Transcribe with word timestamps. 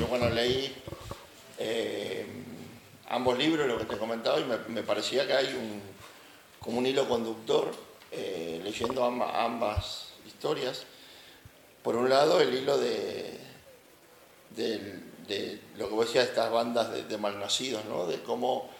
yo 0.00 0.06
cuando 0.06 0.30
leí 0.30 0.74
eh, 1.58 2.24
ambos 3.10 3.36
libros, 3.36 3.68
lo 3.68 3.76
que 3.76 3.84
te 3.84 3.96
he 3.96 3.98
comentado, 3.98 4.40
y 4.40 4.44
me, 4.72 4.82
parecía 4.82 5.26
que 5.26 5.34
hay 5.34 5.48
un, 5.48 5.82
como 6.58 6.78
un 6.78 6.86
hilo 6.86 7.06
conductor 7.06 7.70
eh, 8.10 8.62
leyendo 8.64 9.04
ambas, 9.04 10.06
historias. 10.26 10.84
Por 11.82 11.96
un 11.96 12.08
lado, 12.08 12.40
el 12.40 12.54
hilo 12.54 12.78
de, 12.78 13.38
de, 14.56 15.60
lo 15.76 15.88
que 15.88 15.94
vos 15.94 16.06
decías 16.06 16.24
de 16.24 16.30
estas 16.30 16.50
bandas 16.50 16.90
de, 17.06 17.18
malnacidos, 17.18 17.84
¿no? 17.84 18.06
de 18.06 18.22
cómo, 18.22 18.70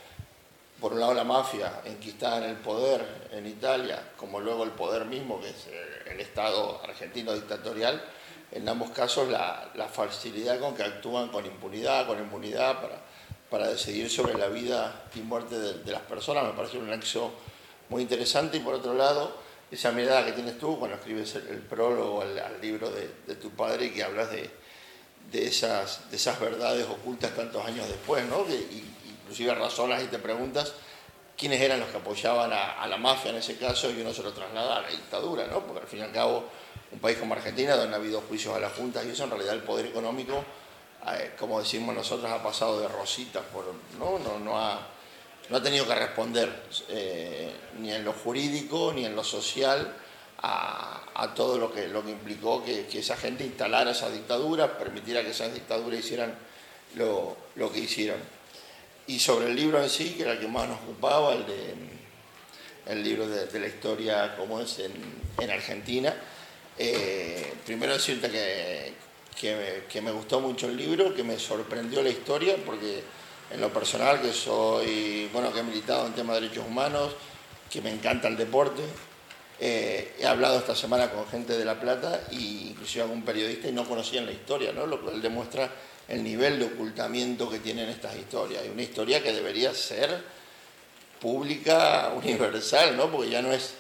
por 0.81 0.95
un 0.95 1.01
lado, 1.01 1.13
la 1.13 1.25
mafia 1.25 1.83
enquistada 1.85 2.39
en 2.39 2.45
el 2.45 2.57
poder 2.57 3.29
en 3.33 3.47
Italia, 3.47 4.13
como 4.17 4.41
luego 4.41 4.65
el 4.65 4.71
poder 4.71 5.05
mismo, 5.05 5.39
que 5.39 5.51
es 5.51 5.67
el 6.07 6.19
Estado 6.19 6.81
argentino 6.83 7.35
dictatorial, 7.35 8.03
en 8.53 8.69
ambos 8.69 8.91
casos 8.91 9.29
la, 9.29 9.89
facilidad 9.93 10.59
con 10.59 10.75
que 10.75 10.83
actúan 10.83 11.29
con 11.29 11.47
impunidad, 11.47 12.07
con 12.07 12.19
impunidad 12.19 12.81
para, 12.81 13.01
para 13.49 13.69
decidir 13.69 14.11
sobre 14.11 14.35
la 14.35 14.49
vida 14.49 15.05
y 15.15 15.21
muerte 15.21 15.59
de, 15.59 15.93
las 15.93 16.03
personas, 16.03 16.45
me 16.45 16.53
parece 16.53 16.79
un 16.79 16.89
nexo 16.89 17.33
muy 17.89 18.03
interesante 18.03 18.57
y 18.57 18.61
por 18.61 18.75
otro 18.75 18.95
lado, 18.95 19.37
esa 19.71 19.93
mirada 19.93 20.25
que 20.25 20.33
tienes 20.33 20.59
tú 20.59 20.79
cuando 20.79 20.97
escribes 20.97 21.35
el, 21.37 21.59
prólogo 21.59 22.23
al, 22.23 22.61
libro 22.61 22.91
de, 22.91 23.35
tu 23.37 23.51
padre 23.51 23.87
y 23.87 23.91
que 23.91 24.03
hablas 24.03 24.31
de, 24.31 24.51
de, 25.31 25.47
esas, 25.47 26.01
esas 26.11 26.41
verdades 26.41 26.87
ocultas 26.89 27.35
tantos 27.35 27.65
años 27.65 27.87
después, 27.89 28.25
¿no? 28.27 28.45
que 28.47 28.57
inclusive 29.23 29.55
razonas 29.55 30.03
y 30.03 30.07
te 30.07 30.19
preguntas 30.19 30.73
quiénes 31.37 31.61
eran 31.61 31.81
los 31.81 31.89
que 31.89 31.99
apoyaban 31.99 32.53
a, 32.53 32.83
a, 32.83 32.87
la 32.89 32.97
mafia 32.97 33.31
en 33.31 33.37
ese 33.37 33.57
caso 33.57 33.91
y 33.91 34.01
uno 34.01 34.13
se 34.13 34.23
lo 34.23 34.33
traslada 34.33 34.79
a 34.79 34.83
la 34.83 34.89
dictadura, 34.89 35.47
¿no? 35.47 35.61
porque 35.61 35.83
al 35.83 35.87
fin 35.87 36.01
y 36.01 36.03
al 36.03 36.13
cabo 36.13 36.51
un 36.93 36.99
país 36.99 37.19
como 37.19 37.35
Argentina, 37.35 37.77
donde 37.77 37.95
ha 37.95 37.99
habido 37.99 38.21
juicios 38.23 38.55
a 38.55 38.61
las 38.61 38.73
juntas 38.73 39.05
y 39.07 39.11
eso, 39.11 39.25
en 39.25 39.31
realidad 39.31 39.55
el 39.55 39.63
poder 39.63 39.87
económico, 39.87 40.45
eh, 41.07 41.33
como 41.39 41.61
decimos 41.61 41.95
nosotros, 41.95 42.31
ha 42.31 42.43
pasado 42.43 42.81
de 42.81 42.89
rositas, 42.89 43.43
por, 43.53 43.65
¿no? 43.99 44.19
No, 44.19 44.39
no, 44.39 44.59
ha, 44.59 44.87
no 45.49 45.57
ha 45.57 45.63
tenido 45.63 45.87
que 45.87 45.95
responder 45.95 46.63
eh, 46.89 47.53
ni 47.79 47.93
en 47.93 48.05
lo 48.05 48.13
jurídico 48.13 48.93
ni 48.95 49.07
en 49.07 49.15
lo 49.15 49.25
social 49.25 49.97
a, 50.43 51.33
todo 51.35 51.59
lo 51.59 51.73
que, 51.73 51.89
lo 51.89 52.03
que 52.03 52.13
implicó 52.13 52.65
que, 52.65 52.87
esa 52.93 53.17
gente 53.17 53.45
instalara 53.45 53.91
esa 53.91 54.11
dictadura, 54.11 54.79
permitiera 54.79 55.23
que 55.23 55.31
esas 55.31 55.53
dictaduras 55.53 56.01
hicieran 56.01 56.35
lo, 56.95 57.37
lo, 57.57 57.71
que 57.71 57.81
hicieron. 57.81 58.19
Y 59.07 59.19
sobre 59.19 59.49
el 59.49 59.57
libro 59.57 59.83
en 59.83 59.91
sí, 59.91 60.15
que 60.15 60.23
era 60.23 60.33
el 60.33 60.41
que 60.41 60.49
más 60.49 60.67
nos 60.67 60.81
ocupaba, 60.81 61.35
el, 61.35 61.47
de, 61.47 61.75
el 62.87 63.03
libro 63.03 63.29
de, 63.29 63.61
la 63.61 63.67
historia 63.67 64.35
como 64.37 64.61
es 64.61 64.79
en 64.79 65.51
Argentina, 65.51 66.15
eh, 66.83 67.53
primero 67.67 67.93
decirte 67.93 68.31
que, 68.31 68.95
que, 69.87 70.01
me 70.01 70.11
gustó 70.11 70.41
mucho 70.41 70.67
el 70.67 70.79
libro, 70.79 71.15
que 71.15 71.23
me 71.23 71.39
sorprendió 71.39 72.03
la 72.03 72.09
historia, 72.09 72.57
porque 72.65 73.03
en 73.51 73.61
lo 73.61 73.71
personal, 73.71 74.23
que 74.23 74.33
soy, 74.33 75.29
bueno, 75.31 75.53
que 75.53 75.61
he 75.61 75.63
militado 75.63 76.07
en 76.07 76.15
temas 76.15 76.37
de 76.37 76.43
derechos 76.43 76.65
humanos, 76.67 77.13
que 77.71 77.83
me 77.83 77.91
encanta 77.91 78.29
el 78.29 78.37
deporte, 78.39 78.81
eh, 79.59 80.15
he 80.19 80.27
hablado 80.27 80.59
esta 80.59 80.75
semana 80.75 81.11
con 81.11 81.29
gente 81.29 81.59
de 81.59 81.67
La 81.67 81.79
Plata 81.79 82.29
e 82.31 82.37
inclusive 82.37 83.03
algún 83.03 83.27
periodista 83.27 83.69
y 83.69 83.73
no 83.73 83.87
conocían 83.87 84.25
la 84.25 84.33
historia, 84.33 84.73
¿no? 84.73 84.87
lo 84.87 85.03
cual 85.03 85.21
demuestra 85.21 85.71
el 86.09 86.25
nivel 86.25 86.59
de 86.59 86.65
ocultamiento 86.65 87.51
que 87.51 87.59
tienen 87.59 87.91
estas 87.91 88.17
historias. 88.17 88.65
Y 88.65 88.71
una 88.71 88.81
historia 88.81 89.23
que 89.23 89.35
debería 89.35 89.75
ser 89.75 90.25
pública, 91.21 92.11
universal, 92.17 92.97
¿no? 92.97 93.11
porque 93.11 93.29
ya 93.29 93.43
no 93.43 93.53
es 93.53 93.75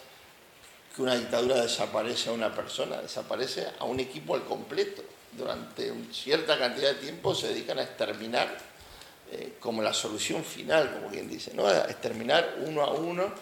que 0.95 1.03
una 1.03 1.15
dictadura 1.15 1.61
desaparece 1.61 2.31
a 2.31 2.33
una 2.33 2.55
persona, 2.55 3.01
desaparece 3.01 3.67
a 3.79 3.85
un 3.85 4.01
equipo 4.01 4.35
al 4.35 4.45
completo. 4.45 5.03
Durante 5.33 5.93
cierta 6.13 6.59
cantidad 6.59 6.89
de 6.89 6.97
tiempo 6.97 7.35
se 7.35 7.49
dedican 7.49 7.79
a 7.79 7.83
exterminar 7.83 8.49
eh, 9.33 9.55
como 9.61 9.81
la 9.81 9.95
solución 9.95 10.45
final, 10.45 10.93
como 10.95 11.09
quien 11.09 11.29
dice, 11.29 11.53
¿no? 11.55 11.67
a 11.67 11.85
exterminar 11.85 12.57
uno 12.67 12.83
a 12.83 12.91
uno 12.91 13.33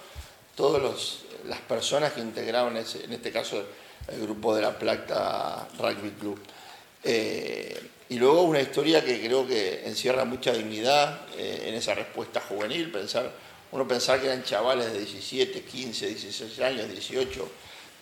todas 0.55 1.23
las 1.47 1.61
personas 1.61 2.13
que 2.13 2.21
integraban, 2.21 2.77
ese, 2.77 3.05
en 3.05 3.13
este 3.13 3.33
caso, 3.33 3.65
el 4.09 4.21
grupo 4.21 4.55
de 4.55 4.63
la 4.63 4.79
Plata 4.79 5.69
Rugby 5.79 6.11
Club. 6.11 6.39
Eh, 7.05 7.91
y 8.11 8.19
luego 8.19 8.43
una 8.43 8.61
historia 8.61 9.05
que 9.05 9.21
creo 9.21 9.47
que 9.47 9.87
encierra 9.87 10.25
mucha 10.25 10.53
dignidad 10.53 11.21
eh, 11.37 11.67
en 11.69 11.75
esa 11.75 11.95
respuesta 11.95 12.41
juvenil, 12.41 12.91
pensar 12.91 13.31
uno 13.73 13.87
pensaba 13.87 14.21
que 14.21 14.27
eran 14.27 14.43
chavales 14.45 14.93
de 14.93 15.01
17, 15.01 15.63
15, 15.63 16.07
16 16.09 16.61
años, 16.61 16.91
18, 16.91 17.49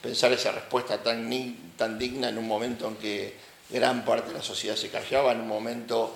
pensar 0.00 0.32
esa 0.32 0.53
respuesta 0.53 1.03
tan, 1.03 1.28
tan 1.77 1.99
digna 1.99 2.28
en 2.28 2.38
un 2.38 2.47
momento 2.47 2.87
en 2.88 2.97
que 2.97 3.34
gran 3.71 4.04
parte 4.04 4.28
de 4.28 4.34
la 4.34 4.43
sociedad 4.43 4.77
se 4.77 4.88
callaba, 4.91 5.32
en 5.32 5.41
un 5.41 5.49
momento, 5.49 6.15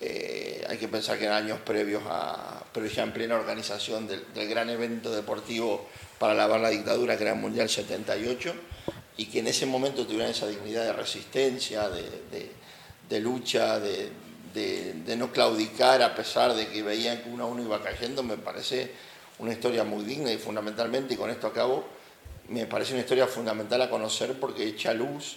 eh, 0.00 0.64
hay 0.68 0.76
que 0.76 0.88
pensar 0.88 1.18
que 1.18 1.24
en 1.24 1.32
años 1.32 1.58
previos 1.64 2.02
a, 2.06 2.62
pero 2.72 2.86
ya 2.86 3.02
en 3.02 3.12
plena 3.12 3.36
organización 3.36 4.06
del, 4.06 4.24
gran 4.48 4.68
evento 4.68 5.10
deportivo 5.10 5.88
para 6.18 6.34
lavar 6.34 6.60
la 6.60 6.68
dictadura, 6.68 7.16
que 7.16 7.22
era 7.22 7.32
el 7.32 7.40
Mundial 7.40 7.70
78, 7.70 8.54
y 9.16 9.26
que 9.26 9.38
en 9.38 9.46
ese 9.46 9.64
momento 9.64 10.06
tuvieran 10.06 10.30
esa 10.30 10.46
dignidad 10.46 10.84
de 10.84 10.92
resistencia, 10.92 11.88
de 11.88 13.20
lucha, 13.20 13.80
de, 13.80 14.10
de, 14.52 15.16
no 15.16 15.32
claudicar 15.32 16.02
a 16.02 16.14
pesar 16.14 16.54
de 16.54 16.68
que 16.68 16.82
veían 16.82 17.22
que 17.22 17.30
uno 17.30 17.44
a 17.44 17.46
uno 17.46 17.62
iba 17.62 17.82
cayendo, 17.82 18.22
me 18.22 18.36
parece 18.36 18.90
una 19.38 19.52
historia 19.52 19.84
muy 19.84 20.04
digna 20.04 20.32
y 20.32 20.38
fundamentalmente, 20.38 21.14
y 21.14 21.16
con 21.16 21.30
esto 21.30 21.46
acabo, 21.46 21.84
me 22.48 22.66
parece 22.66 22.92
una 22.92 23.02
historia 23.02 23.26
fundamental 23.26 23.82
a 23.82 23.90
conocer 23.90 24.38
porque 24.38 24.64
echa 24.64 24.92
luz 24.92 25.36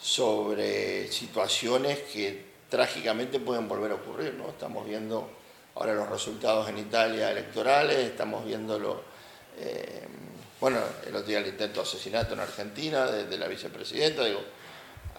sobre 0.00 1.10
situaciones 1.10 1.98
que 2.12 2.46
trágicamente 2.68 3.40
pueden 3.40 3.66
volver 3.66 3.92
a 3.92 3.94
ocurrir. 3.96 4.34
¿no? 4.34 4.48
Estamos 4.50 4.86
viendo 4.86 5.28
ahora 5.74 5.94
los 5.94 6.08
resultados 6.08 6.68
en 6.68 6.78
Italia 6.78 7.30
electorales, 7.30 7.98
estamos 7.98 8.44
viendo 8.44 9.02
eh, 9.58 10.06
bueno, 10.60 10.78
el 11.06 11.14
otro 11.14 11.28
día 11.28 11.38
el 11.38 11.46
intento 11.46 11.80
de 11.80 11.88
asesinato 11.88 12.34
en 12.34 12.40
Argentina 12.40 13.06
de, 13.06 13.26
de 13.26 13.38
la 13.38 13.48
vicepresidenta, 13.48 14.24
digo, 14.24 14.40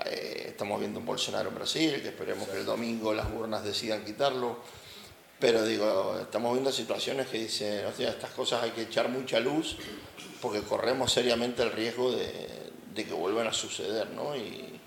eh, 0.06 0.46
estamos 0.48 0.80
viendo 0.80 1.00
un 1.00 1.06
Bolsonaro 1.06 1.50
en 1.50 1.56
Brasil, 1.56 2.02
que 2.02 2.10
esperemos 2.10 2.48
que 2.48 2.58
el 2.58 2.66
domingo 2.66 3.14
las 3.14 3.28
urnas 3.32 3.64
decidan 3.64 4.04
quitarlo. 4.06 4.58
Pero 5.40 5.64
digo, 5.64 6.18
estamos 6.22 6.52
viendo 6.54 6.72
situaciones 6.72 7.28
que 7.28 7.40
dicen, 7.40 7.86
o 7.86 7.94
sea, 7.94 8.10
estas 8.10 8.32
cosas 8.32 8.62
hay 8.62 8.72
que 8.72 8.82
echar 8.84 9.08
mucha 9.08 9.40
luz 9.40 9.78
porque 10.42 10.62
corremos 10.62 11.12
seriamente 11.12 11.64
el 11.64 11.72
riesgo 11.72 12.12
de, 12.12 12.70
que 12.96 13.14
vuelvan 13.14 13.48
a 13.48 13.54
suceder, 13.54 14.10
¿no? 14.10 14.36
Y 14.36 14.78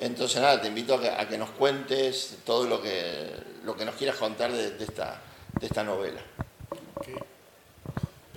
entonces 0.00 0.42
nada, 0.42 0.60
te 0.60 0.68
invito 0.68 0.94
a 0.94 1.26
que, 1.26 1.38
nos 1.38 1.50
cuentes 1.50 2.36
todo 2.44 2.66
lo 2.66 2.82
que, 2.82 3.32
lo 3.64 3.74
que 3.74 3.86
nos 3.86 3.94
quieras 3.94 4.16
contar 4.16 4.52
de, 4.52 4.76
esta, 4.84 5.22
de 5.58 5.66
esta 5.66 5.82
novela. 5.82 6.20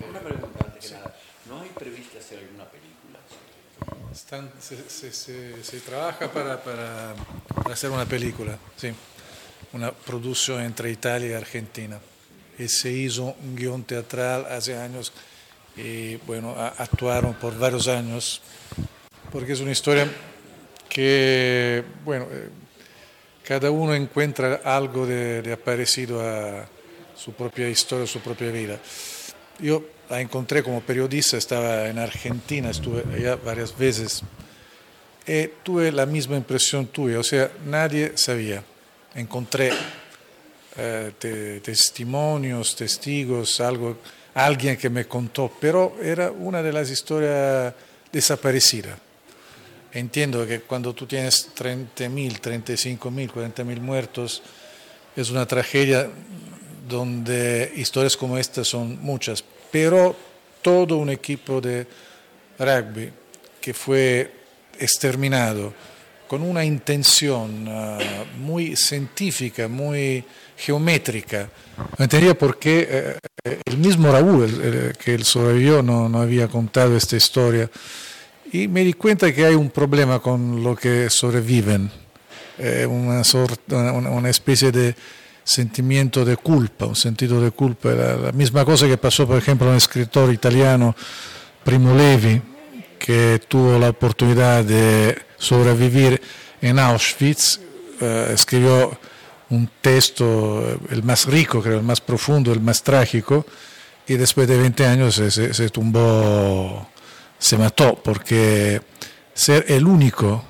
Una 0.08 0.20
pregunta 0.20 0.64
antes 0.64 0.88
que 0.90 0.94
nada, 0.94 1.14
¿no 1.46 1.60
hay 1.60 1.68
previsto 1.68 2.18
hacer 2.18 2.38
alguna 2.38 2.64
película? 2.64 2.81
Se, 4.14 5.80
trabaja 5.80 6.30
para, 6.30 7.14
hacer 7.70 7.90
una 7.90 8.04
película, 8.04 8.58
sí, 8.76 8.92
una 9.72 9.92
producción 9.92 10.62
entre 10.62 10.90
Italia 10.90 11.30
y 11.30 11.32
Argentina. 11.34 11.98
Y 12.58 12.68
se 12.68 12.90
hizo 12.90 13.34
un 13.42 13.56
guion 13.56 13.84
teatral 13.84 14.46
hace 14.50 14.76
años 14.76 15.12
y 15.76 16.16
bueno, 16.16 16.54
actuaron 16.56 17.34
por 17.34 17.58
varios 17.58 17.88
años, 17.88 18.42
porque 19.30 19.52
es 19.52 19.60
una 19.60 19.72
historia 19.72 20.06
que, 20.88 21.82
bueno, 22.04 22.26
eh, 22.30 22.50
cada 23.42 23.70
uno 23.70 23.94
encuentra 23.94 24.60
algo 24.64 25.06
de, 25.06 25.40
de 25.40 25.52
aparecido 25.52 26.20
a 26.20 26.68
su 27.16 27.32
propia 27.32 27.68
historia, 27.68 28.06
su 28.06 28.20
propia 28.20 28.50
vida. 28.50 28.78
Yo 29.58 29.82
la 30.08 30.20
encontré 30.20 30.62
como 30.62 30.80
periodista, 30.80 31.36
estaba 31.36 31.88
en 31.88 31.98
Argentina, 31.98 32.70
estuve 32.70 33.04
allá 33.14 33.36
varias 33.36 33.76
veces. 33.76 34.22
Y 35.26 35.48
tuve 35.62 35.92
la 35.92 36.06
misma 36.06 36.36
impresión 36.36 36.86
tuya, 36.86 37.18
o 37.18 37.22
sea, 37.22 37.50
nadie 37.66 38.12
sabía. 38.16 38.62
Encontré 39.14 39.72
eh, 40.76 41.60
testimonios, 41.62 42.74
testigos, 42.74 43.60
algo, 43.60 43.98
alguien 44.34 44.76
que 44.76 44.90
me 44.90 45.06
contó, 45.06 45.52
pero 45.60 45.96
era 46.02 46.30
una 46.30 46.62
de 46.62 46.72
las 46.72 46.90
historias 46.90 47.74
desaparecidas. 48.10 48.98
Entiendo 49.92 50.46
que 50.46 50.60
cuando 50.60 50.94
tú 50.94 51.06
tienes 51.06 51.50
30.000, 51.54 52.40
35.000, 52.40 53.30
40.000 53.30 53.80
muertos, 53.80 54.42
es 55.14 55.30
una 55.30 55.46
tragedia 55.46 56.08
donde 56.88 57.72
historias 57.76 58.16
como 58.16 58.38
esta 58.38 58.64
son 58.64 58.98
muchas, 59.02 59.44
pero 59.72 60.14
todo 60.62 60.98
un 60.98 61.10
equipo 61.10 61.60
de 61.60 61.86
rugby 62.58 63.10
que 63.60 63.74
fue 63.74 64.30
exterminado 64.78 65.72
con 66.28 66.42
una 66.42 66.64
intención 66.64 67.66
ah, 67.68 67.98
muy 68.38 68.76
científica, 68.76 69.68
muy 69.68 70.24
geométrica. 70.56 71.48
No 71.98 72.04
entendía 72.04 72.34
por 72.34 72.58
qué 72.58 73.18
eh, 73.44 73.58
el 73.64 73.76
mismo 73.76 74.12
Raúl, 74.12 74.94
que 74.98 75.14
él 75.14 75.24
sobrevivió, 75.24 75.82
no, 75.82 76.06
había 76.20 76.48
contado 76.48 76.96
esta 76.96 77.16
historia. 77.16 77.68
Y 78.52 78.68
me 78.68 78.84
di 78.84 78.92
cuenta 78.92 79.32
que 79.32 79.44
hay 79.44 79.54
un 79.54 79.70
problema 79.70 80.20
con 80.20 80.62
lo 80.62 80.76
que 80.76 81.10
sobreviven. 81.10 81.90
eh, 82.58 82.86
una, 82.86 84.30
especie 84.30 84.70
de 84.70 84.94
sentimiento 85.44 86.24
de 86.24 86.36
culpa, 86.36 86.86
un 86.86 86.96
sentido 86.96 87.40
de 87.40 87.50
culpa. 87.50 87.90
La, 87.90 88.16
la 88.16 88.32
misma 88.32 88.64
cosa 88.64 88.86
que 88.86 88.96
pasó, 88.96 89.26
por 89.26 89.38
ejemplo, 89.38 89.68
a 89.68 89.70
un 89.70 89.76
escritor 89.76 90.32
italiano, 90.32 90.94
Primo 91.64 91.94
Levi, 91.94 92.40
que 92.98 93.40
tuvo 93.48 93.78
la 93.78 93.90
oportunidad 93.90 94.64
de 94.64 95.20
sobrevivir 95.36 96.20
en 96.60 96.78
Auschwitz, 96.78 97.58
eh, 98.00 98.30
escribió 98.32 98.96
un 99.50 99.68
texto, 99.80 100.78
el 100.88 101.02
más 101.02 101.26
rico, 101.26 101.60
creo, 101.60 101.78
el 101.78 101.84
más 101.84 102.00
profundo, 102.00 102.52
el 102.52 102.60
más 102.60 102.82
trágico, 102.82 103.44
y 104.06 104.14
después 104.14 104.48
de 104.48 104.56
20 104.56 104.86
años 104.86 105.16
se, 105.16 105.30
se, 105.30 105.52
se 105.52 105.68
tumbó, 105.68 106.88
se 107.38 107.58
mató, 107.58 108.00
porque 108.02 108.80
ser 109.34 109.64
el 109.68 109.86
único, 109.86 110.44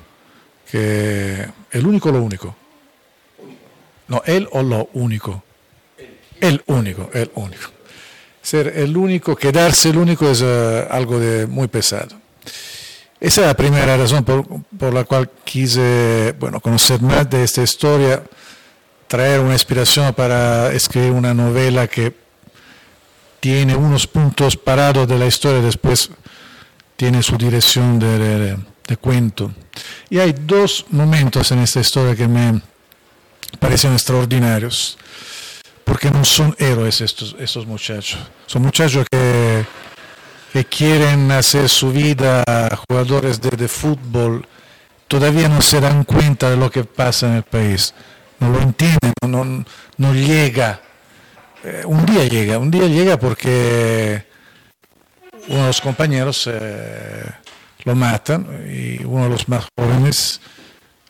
que, 0.71 1.49
el 1.71 1.87
único 1.87 2.13
lo 2.13 2.23
único, 2.23 2.55
no, 4.13 4.23
él 4.27 4.47
o 4.53 4.63
lo 4.63 4.91
único, 4.93 5.43
el 6.39 6.63
único, 6.67 7.09
el 7.15 7.31
único. 7.35 7.71
Ser 8.43 8.75
el 8.77 8.95
único, 8.95 9.35
quedarse 9.35 9.89
el 9.89 9.97
único 9.97 10.29
es 10.31 10.43
uh, 10.43 10.87
algo 10.91 11.19
de 11.19 11.47
muy 11.47 11.67
pesado. 11.69 12.21
Esa 13.19 13.41
es 13.41 13.47
la 13.47 13.55
primera 13.55 13.97
razón 13.97 14.23
por, 14.23 14.93
la 14.93 15.05
cual 15.05 15.31
quise 15.45 16.35
bueno, 16.39 16.61
conocer 16.61 17.01
más 17.01 17.31
de 17.31 17.43
esta 17.43 17.63
historia, 17.63 18.23
traer 19.07 19.41
una 19.41 19.55
inspiración 19.55 20.13
para 20.13 20.73
escribir 20.73 21.13
una 21.13 21.33
novela 21.33 21.87
que 21.87 22.15
tiene 23.41 23.75
unos 23.75 24.07
puntos 24.07 24.59
parados 24.59 25.09
de 25.09 25.19
la 25.19 25.27
historia, 25.27 25.63
después 25.63 26.11
tiene 26.97 27.23
su 27.23 27.39
dirección 27.39 27.99
de 27.99 28.97
cuento. 29.01 29.53
Y 30.11 30.19
hay 30.19 30.35
dos 30.39 30.85
momentos 30.91 31.51
en 31.51 31.61
esta 31.61 31.81
historia 31.81 32.15
que 32.15 32.29
me 32.29 32.61
parecen 33.59 33.93
extraordinarios, 33.93 34.99
porque 35.85 36.11
no 36.11 36.25
son 36.25 36.55
héroes 36.59 37.01
estos, 37.01 37.37
estos 37.39 37.67
muchachos, 37.67 38.19
son 38.47 38.63
muchachos 38.63 39.07
que 39.11 39.65
que 40.53 40.67
quieren 40.67 41.31
hacer 41.31 41.69
su 41.69 41.93
vida 41.93 42.45
jugadores 42.87 43.41
de, 43.41 43.51
de, 43.51 43.69
fútbol. 43.69 44.47
Todavía 45.09 45.49
no 45.49 45.63
se 45.63 45.81
dan 45.81 46.05
cuenta 46.05 46.51
de 46.51 46.57
lo 46.59 46.71
que 46.71 46.85
pasa 46.85 47.29
en 47.29 47.35
el 47.37 47.43
país, 47.43 47.95
no 48.39 48.51
lo 48.51 48.61
entienden, 48.61 49.13
no, 49.27 49.65
no 49.97 50.15
llega. 50.15 50.81
Eh, 51.65 51.83
un 51.87 52.05
día 52.05 52.25
llega, 52.25 52.59
un 52.59 52.71
día 52.71 52.87
llega 52.87 53.19
porque 53.19 54.27
uno 55.49 55.61
de 55.61 55.67
los 55.69 55.81
compañeros 55.81 56.49
eh, 56.53 57.25
lo 57.85 57.95
matan 57.95 58.47
y 58.69 59.03
uno 59.05 59.25
de 59.25 59.31
los 59.31 59.49
más 59.49 59.67
jóvenes 59.79 60.41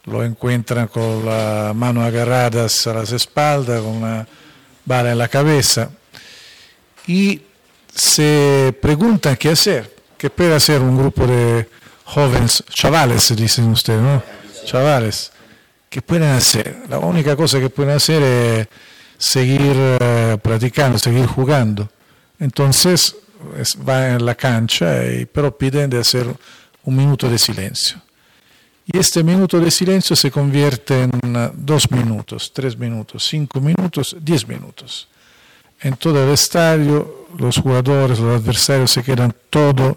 lo 0.04 0.24
encuentran 0.24 0.88
con 0.88 1.24
las 1.24 1.74
manos 1.74 2.04
agarradas 2.04 2.86
a 2.86 2.94
las 2.94 3.12
espaldas, 3.12 3.80
con 3.80 3.96
una 3.96 4.26
bala 4.84 5.12
en 5.12 5.18
la 5.18 5.28
cabeza. 5.28 5.90
Y 7.06 7.42
se 7.94 8.74
preguntan 8.80 9.36
qué 9.36 9.50
hacer, 9.50 9.94
qué 10.18 10.30
puede 10.30 10.54
hacer 10.54 10.80
un 10.80 10.96
grupo 10.96 11.26
de 11.26 11.68
jóvenes, 12.04 12.64
chavales, 12.68 13.34
dicen 13.36 13.68
ustedes, 13.68 14.00
¿no? 14.00 14.22
Chavales, 14.64 15.32
¿qué 15.88 16.02
pueden 16.02 16.30
hacer? 16.30 16.82
La 16.88 16.98
única 16.98 17.36
cosa 17.36 17.58
que 17.60 17.70
pueden 17.70 17.94
hacer 17.94 18.22
es 18.22 18.68
seguir 19.18 19.60
uh, 19.62 20.38
practicando, 20.38 20.98
seguir 20.98 21.26
jugando. 21.26 21.88
Entonces 22.38 23.14
es, 23.58 23.76
van 23.76 24.14
en 24.14 24.26
la 24.26 24.34
cancha, 24.34 25.04
y, 25.06 25.26
pero 25.26 25.56
piden 25.56 25.90
de 25.90 26.00
hacer 26.00 26.26
un 26.84 26.96
minuto 26.96 27.28
de 27.28 27.38
silencio. 27.38 28.00
Y 28.84 28.98
este 28.98 29.22
minuto 29.22 29.60
de 29.60 29.70
silencio 29.70 30.16
se 30.16 30.30
convierte 30.30 31.02
en 31.02 31.36
uh, 31.36 31.50
dos 31.54 31.90
minutos, 31.90 32.52
tres 32.52 32.76
minutos, 32.76 33.24
cinco 33.24 33.60
minutos, 33.60 34.16
diez 34.20 34.46
minutos 34.48 35.08
en 35.82 35.96
todo 35.96 36.22
el 36.24 36.32
estadio 36.32 37.26
los 37.38 37.58
jugadores, 37.58 38.18
los 38.18 38.40
adversarios 38.40 38.90
se 38.90 39.02
quedan 39.02 39.34
todos 39.50 39.96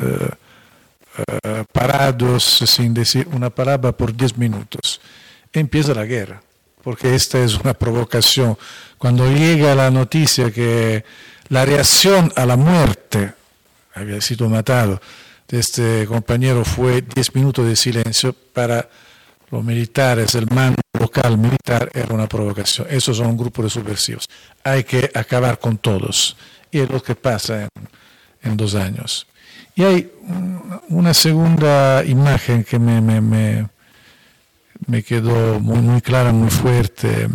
eh, 0.00 0.28
eh, 1.18 1.64
parados 1.72 2.44
sin 2.44 2.94
decir 2.94 3.28
una 3.32 3.50
palabra 3.50 3.92
por 3.92 4.16
10 4.16 4.38
minutos. 4.38 5.00
Empieza 5.52 5.94
la 5.94 6.04
guerra, 6.04 6.42
porque 6.82 7.14
esta 7.14 7.42
es 7.42 7.58
una 7.58 7.74
provocación. 7.74 8.56
Cuando 8.98 9.30
llega 9.30 9.74
la 9.74 9.90
noticia 9.90 10.50
que 10.50 11.04
la 11.48 11.64
reacción 11.64 12.32
a 12.36 12.46
la 12.46 12.56
muerte, 12.56 13.32
había 13.94 14.20
sido 14.20 14.48
matado, 14.48 15.00
de 15.48 15.60
este 15.60 16.06
compañero 16.06 16.64
fue 16.64 17.02
10 17.02 17.34
minutos 17.34 17.66
de 17.66 17.76
silencio 17.76 18.32
para 18.32 18.88
los 19.50 19.62
militares, 19.62 20.34
el 20.34 20.46
mando 20.50 20.80
local 20.98 21.38
militar 21.38 21.90
era 21.94 22.12
una 22.12 22.26
provocación. 22.26 22.86
Esos 22.90 23.18
son 23.18 23.28
un 23.28 23.36
grupo 23.36 23.62
de 23.62 23.70
subversivos. 23.70 24.28
Hay 24.64 24.84
que 24.84 25.10
acabar 25.14 25.58
con 25.58 25.78
todos. 25.78 26.36
Y 26.70 26.80
es 26.80 26.90
lo 26.90 27.02
que 27.02 27.14
pasa 27.14 27.68
en, 28.42 28.56
dos 28.56 28.74
años. 28.74 29.26
Y 29.74 29.84
hay 29.84 30.12
una 30.88 31.14
segunda 31.14 32.04
imagen 32.04 32.64
que 32.64 32.78
me, 32.78 33.00
me, 33.00 33.20
me, 33.20 33.68
me 34.86 35.02
quedó 35.02 35.60
muy, 35.60 35.78
muy, 35.78 36.00
clara, 36.00 36.32
muy 36.32 36.50
fuerte. 36.50 37.28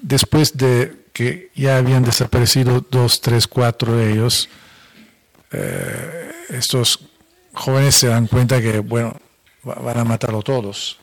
Después 0.00 0.56
de 0.56 1.06
que 1.12 1.50
ya 1.54 1.76
habían 1.76 2.04
desaparecido 2.04 2.84
dos, 2.90 3.20
tres, 3.20 3.46
cuatro 3.46 3.96
de 3.96 4.12
ellos, 4.12 4.48
eh, 5.52 6.32
estos 6.48 7.00
jóvenes 7.52 7.94
se 7.94 8.08
dan 8.08 8.26
cuenta 8.26 8.60
que, 8.60 8.80
bueno, 8.80 9.16
van 9.62 9.98
a 9.98 10.04
matarlo 10.04 10.42
todos. 10.42 10.98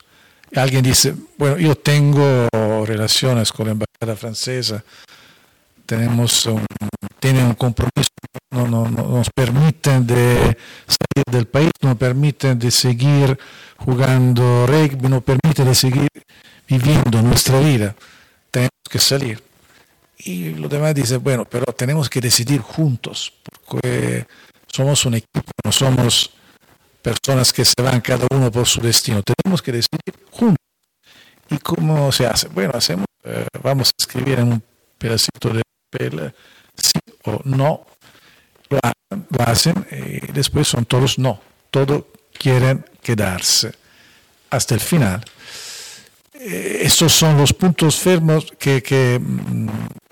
Alguien 0.55 0.83
dice, 0.83 1.15
bueno, 1.37 1.57
yo 1.57 1.75
tengo 1.75 2.47
relaciones 2.85 3.51
con 3.51 3.65
la 3.65 3.71
embajada 3.71 4.15
francesa, 4.15 4.83
tenemos 5.85 6.45
un, 6.45 6.65
tienen 7.19 7.45
un 7.45 7.55
compromiso, 7.55 8.09
no, 8.51 8.67
no, 8.67 8.87
no, 8.87 9.07
nos 9.07 9.29
permiten 9.31 10.05
de 10.05 10.57
salir 10.85 11.25
del 11.31 11.47
país, 11.47 11.71
nos 11.81 11.97
permiten 11.97 12.59
de 12.59 12.69
seguir 12.69 13.37
jugando 13.77 14.67
rugby, 14.67 15.09
nos 15.09 15.23
permiten 15.23 15.65
de 15.65 15.75
seguir 15.75 16.09
viviendo 16.67 17.21
nuestra 17.21 17.59
vida. 17.59 17.95
Tenemos 18.51 18.71
que 18.89 18.99
salir. 18.99 19.43
Y 20.19 20.51
los 20.51 20.69
demás 20.69 20.93
dicen, 20.93 21.21
bueno, 21.23 21.45
pero 21.45 21.65
tenemos 21.73 22.09
que 22.09 22.21
decidir 22.21 22.61
juntos, 22.61 23.33
porque 23.67 24.25
somos 24.73 25.05
un 25.05 25.13
equipo, 25.15 25.51
no 25.63 25.71
somos 25.71 26.31
personas 27.01 27.53
que 27.53 27.63
se 27.63 27.79
van 27.81 28.01
cada 28.01 28.25
uno 28.31 28.51
por 28.51 28.65
su 28.67 28.81
destino. 28.81 29.21
Tenemos 29.21 29.61
que 29.61 29.71
decidir 29.71 30.25
juntos. 30.31 30.57
¿Y 31.49 31.57
cómo 31.59 32.11
se 32.11 32.25
hace? 32.25 32.47
Bueno, 32.47 32.71
hacemos, 32.73 33.05
eh, 33.23 33.45
vamos 33.61 33.89
a 33.89 33.91
escribir 33.99 34.39
en 34.39 34.53
un 34.53 34.63
pedacito 34.97 35.49
de 35.49 35.61
papel 35.91 36.33
sí 36.75 36.99
o 37.25 37.39
no. 37.43 37.85
Lo, 38.69 38.79
hacen 39.45 39.85
y 39.91 40.31
después 40.31 40.67
son 40.67 40.85
todos 40.85 41.19
no. 41.19 41.39
Todos 41.69 42.05
quieren 42.39 42.83
quedarse 43.01 43.73
hasta 44.49 44.73
el 44.73 44.79
final. 44.79 45.23
Eh, 46.33 46.79
estos 46.81 47.13
son 47.13 47.37
los 47.37 47.53
puntos 47.53 47.97
fermos 47.97 48.51
que, 48.57 49.19
mm, 49.21 49.69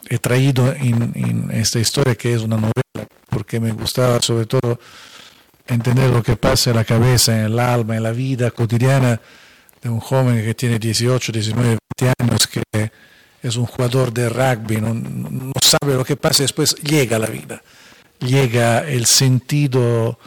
he 0.10 0.20
traído 0.20 0.72
en 0.74 1.50
esta 1.52 1.80
historia, 1.80 2.16
que 2.16 2.34
es 2.34 2.42
una 2.42 2.58
novela, 2.58 3.08
porque 3.32 3.62
me 3.62 3.72
gustaba 3.72 4.22
sobre 4.22 4.46
todo 4.46 4.78
entender 5.66 6.10
lo 6.10 6.22
que 6.22 6.36
pasa 6.36 6.72
en 6.72 6.76
la 6.76 6.84
cabeza, 6.84 7.34
en 7.34 7.46
el 7.46 7.60
alma, 7.60 7.96
en 7.96 8.04
la 8.04 8.12
vida 8.12 8.52
cotidiana 8.52 9.20
de 9.82 9.90
un 9.90 10.02
joven 10.02 10.44
que 10.44 10.54
tiene 10.54 10.78
18, 10.78 11.32
19, 11.32 11.78
20 11.98 12.14
años, 12.20 12.48
que 12.48 12.92
es 13.42 13.56
un 13.56 13.66
jugador 13.66 14.12
de 14.14 14.28
rugby, 14.28 14.82
no, 14.82 15.52
sabe 15.62 15.96
lo 15.96 16.04
que 16.04 16.18
pasa, 16.18 16.44
después 16.44 16.76
llega 16.76 17.18
la 17.18 17.28
vida, 17.28 17.64
llega 18.20 18.80
el 18.80 19.06
sentido, 19.06 20.20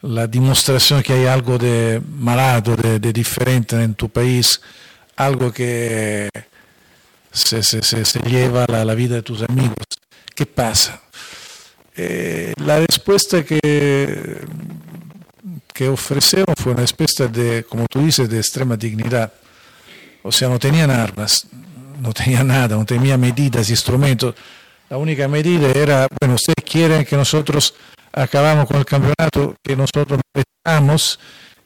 la 0.00 0.26
demostración 0.26 1.02
que 1.02 1.12
hay 1.12 1.26
algo 1.26 1.58
de 1.58 2.00
malado, 2.18 2.74
de, 2.76 3.12
diferente 3.12 3.80
en 3.80 3.94
tu 3.94 4.08
país, 4.08 4.60
algo 5.16 5.52
que 5.52 6.30
se, 7.30 7.62
se, 7.62 7.82
se, 7.82 8.04
se 8.06 8.20
lleva 8.20 8.64
la, 8.66 8.86
la 8.86 8.94
vida 8.94 9.16
de 9.16 9.22
tus 9.22 9.42
amigos. 9.42 9.84
¿Qué 10.34 10.46
pasa? 10.46 11.02
Eh, 12.00 12.52
la 12.64 12.78
respuesta 12.78 13.42
que, 13.42 14.38
que 15.74 15.88
ofrecieron 15.88 16.54
fue 16.56 16.70
una 16.70 16.82
respuesta 16.82 17.26
de, 17.26 17.64
como 17.68 17.86
tú 17.88 18.00
dices, 18.00 18.30
de 18.30 18.38
extrema 18.38 18.76
dignidad. 18.76 19.32
O 20.22 20.30
sea, 20.30 20.48
no 20.48 20.60
tenían 20.60 20.92
armas, 20.92 21.48
no 22.00 22.12
tenían 22.12 22.46
nada, 22.46 22.76
no 22.76 22.86
tenían 22.86 23.18
medidas, 23.18 23.68
instrumentos. 23.68 24.36
La 24.88 24.96
única 24.96 25.26
medida 25.26 25.72
era, 25.72 26.06
bueno, 26.20 26.36
ustedes 26.36 26.64
quieren 26.64 27.04
que 27.04 27.16
nosotros 27.16 27.74
acabamos 28.12 28.68
con 28.68 28.76
el 28.76 28.86
campeonato, 28.86 29.56
que 29.60 29.74
nosotros 29.74 30.20
empezamos, 30.32 31.18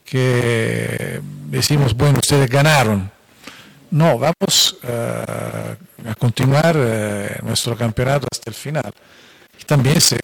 que 0.03 1.21
decimos, 1.45 1.93
bueno, 1.93 2.17
ustedes 2.17 2.49
ganaron. 2.49 3.11
No, 3.91 4.17
vamos 4.17 4.79
uh, 4.83 6.09
a 6.09 6.15
continuar 6.15 6.75
uh, 6.75 7.45
nuestro 7.45 7.77
campeonato 7.77 8.25
hasta 8.31 8.49
el 8.49 8.55
final. 8.55 8.91
También 9.65 10.01
se, 10.01 10.19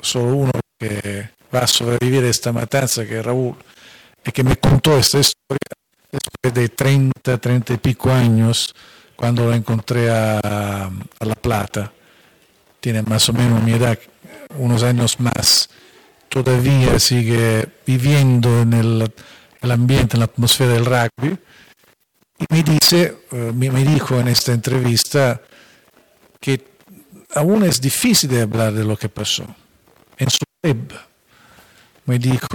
solo 0.00 0.34
uno 0.34 0.52
que 0.78 1.30
va 1.54 1.60
a 1.60 1.66
sobrevivir 1.66 2.24
a 2.24 2.28
esta 2.28 2.52
matanza, 2.52 3.06
que 3.06 3.18
es 3.18 3.24
Raúl, 3.24 3.54
y 4.24 4.32
que 4.32 4.44
me 4.44 4.56
contó 4.56 4.98
esta 4.98 5.18
historia, 5.18 5.58
después 6.10 6.54
de 6.54 6.68
30, 6.68 7.38
30 7.38 7.74
y 7.74 7.76
pico 7.78 8.10
años, 8.10 8.74
cuando 9.16 9.44
lo 9.44 9.54
encontré 9.54 10.10
a, 10.10 10.38
a 10.38 11.24
La 11.24 11.34
Plata, 11.34 11.92
tiene 12.80 13.02
más 13.02 13.28
o 13.28 13.32
menos 13.32 13.62
mi 13.62 13.72
edad, 13.72 13.98
unos 14.56 14.82
años 14.82 15.18
más, 15.20 15.68
todavía 16.28 16.98
sigue 16.98 17.68
viviendo 17.86 18.62
en 18.62 18.72
el, 18.72 19.12
el 19.60 19.70
ambiente, 19.70 20.16
en 20.16 20.20
la 20.20 20.26
atmósfera 20.26 20.72
del 20.72 20.84
rugby, 20.84 21.38
y 22.38 22.54
me 22.54 22.62
dice, 22.62 23.16
uh, 23.32 23.52
me, 23.52 23.70
me 23.70 23.84
dijo 23.84 24.18
en 24.20 24.28
esta 24.28 24.52
entrevista 24.52 25.40
que 26.40 26.77
aún 27.34 27.64
es 27.64 27.80
difícil 27.80 28.30
de 28.30 28.42
hablar 28.42 28.72
de 28.72 28.84
lo 28.84 28.96
que 28.96 29.08
pasó. 29.08 29.44
En 30.16 30.28
su 30.30 30.44
web 30.62 30.92
me 32.06 32.18
dijo, 32.18 32.48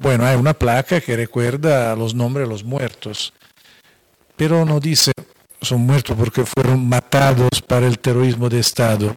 bueno, 0.00 0.24
hay 0.24 0.36
una 0.36 0.54
placa 0.54 1.00
que 1.00 1.16
recuerda 1.16 1.94
los 1.94 2.14
nombres 2.14 2.46
de 2.46 2.52
los 2.52 2.64
muertos, 2.64 3.32
pero 4.36 4.64
no 4.64 4.80
dice 4.80 5.12
son 5.60 5.80
muertos 5.80 6.16
porque 6.16 6.44
fueron 6.44 6.88
matados 6.88 7.60
para 7.66 7.86
el 7.86 7.98
terrorismo 7.98 8.48
de 8.48 8.60
Estado, 8.60 9.16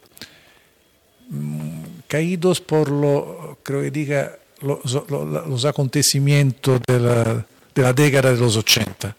caídos 2.07 2.59
por 2.59 2.89
lo, 2.89 3.59
creo 3.63 3.81
que 3.83 3.91
diga, 3.91 4.39
los, 4.59 5.03
los 5.09 5.65
acontecimientos 5.65 6.81
de 6.87 6.99
la, 6.99 7.45
de 7.75 7.81
la 7.81 7.93
década 7.93 8.33
de 8.33 8.39
los 8.39 8.57
80, 8.57 9.15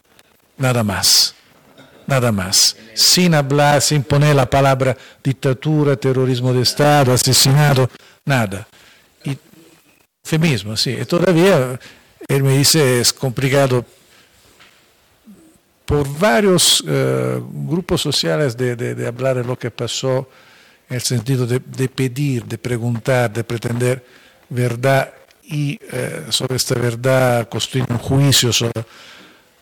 nada 0.57 0.83
más 0.83 1.33
nada 2.07 2.31
más, 2.31 2.75
sin 2.93 3.33
hablar, 3.33 3.81
sin 3.81 4.03
poner 4.03 4.35
la 4.35 4.49
palabra 4.49 4.95
dictadura, 5.23 5.95
terrorismo 5.95 6.53
de 6.53 6.61
Estado, 6.61 7.13
asesinado, 7.13 7.89
nada. 8.25 8.67
Y 9.23 9.37
feminismo, 10.23 10.75
sí. 10.77 10.91
Y 10.91 11.05
todavía 11.05 11.79
él 12.27 12.43
me 12.43 12.57
dice 12.57 12.99
es 12.99 13.11
complicado 13.11 13.85
por 15.85 16.07
varios 16.17 16.81
uh, 16.81 17.43
grupos 17.67 18.01
sociales 18.01 18.55
de, 18.55 19.05
hablar 19.05 19.37
de 19.37 19.43
lo 19.43 19.57
que 19.57 19.69
pasó 19.69 20.29
en 20.89 20.95
el 20.95 21.01
sentido 21.01 21.45
de, 21.45 21.59
pedir, 21.59 22.45
de 22.45 22.57
preguntar, 22.57 23.31
de 23.31 23.43
pretender 23.43 24.05
verdad 24.49 25.13
y 25.43 25.75
uh, 25.75 26.31
sobre 26.31 26.55
esta 26.55 26.75
verdad 26.75 27.49
construir 27.49 27.85
un 27.89 27.97
juicio 27.97 28.53
sobre 28.53 28.85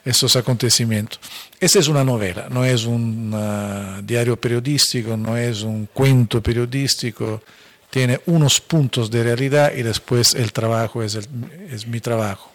estos 0.04 0.36
acontecimientos. 0.36 1.20
Esta 1.60 1.80
es 1.80 1.88
una 1.88 2.04
novela, 2.04 2.48
no 2.50 2.66
es 2.66 2.86
un 2.86 3.34
uh, 3.34 4.02
diario 4.02 4.40
periodístico, 4.40 5.16
no 5.16 5.38
es 5.38 5.62
un 5.62 5.88
cuento 5.88 6.42
periodístico, 6.42 7.42
tiene 7.90 8.20
unos 8.26 8.60
puntos 8.62 9.12
de 9.12 9.24
realidad 9.24 9.74
y 9.76 9.84
después 9.84 10.34
el 10.34 10.52
trabajo 10.54 11.04
es, 11.04 11.16
el, 11.16 11.28
es 11.70 11.86
mi 11.86 12.00
trabajo. 12.00 12.52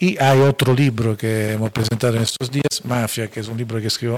Y 0.00 0.16
hay 0.22 0.40
otro 0.40 0.72
libro 0.74 1.16
que 1.16 1.52
hemos 1.52 1.70
presentado 1.72 2.16
en 2.16 2.22
estos 2.22 2.50
días, 2.50 2.84
Mafia, 2.84 3.28
que 3.28 3.40
es 3.40 3.48
un 3.48 3.58
libro 3.58 3.80
que 3.80 3.88
escribió 3.88 4.16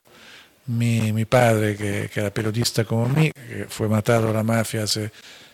mi, 0.66 1.12
mi 1.12 1.24
padre, 1.24 1.74
que, 1.74 2.10
que, 2.12 2.20
era 2.20 2.30
periodista 2.30 2.84
como 2.84 3.08
mí, 3.08 3.30
que 3.32 3.66
fue 3.68 3.88
matado 3.88 4.28
a 4.28 4.32
la 4.32 4.42
mafia 4.42 4.82
hace 4.82 5.10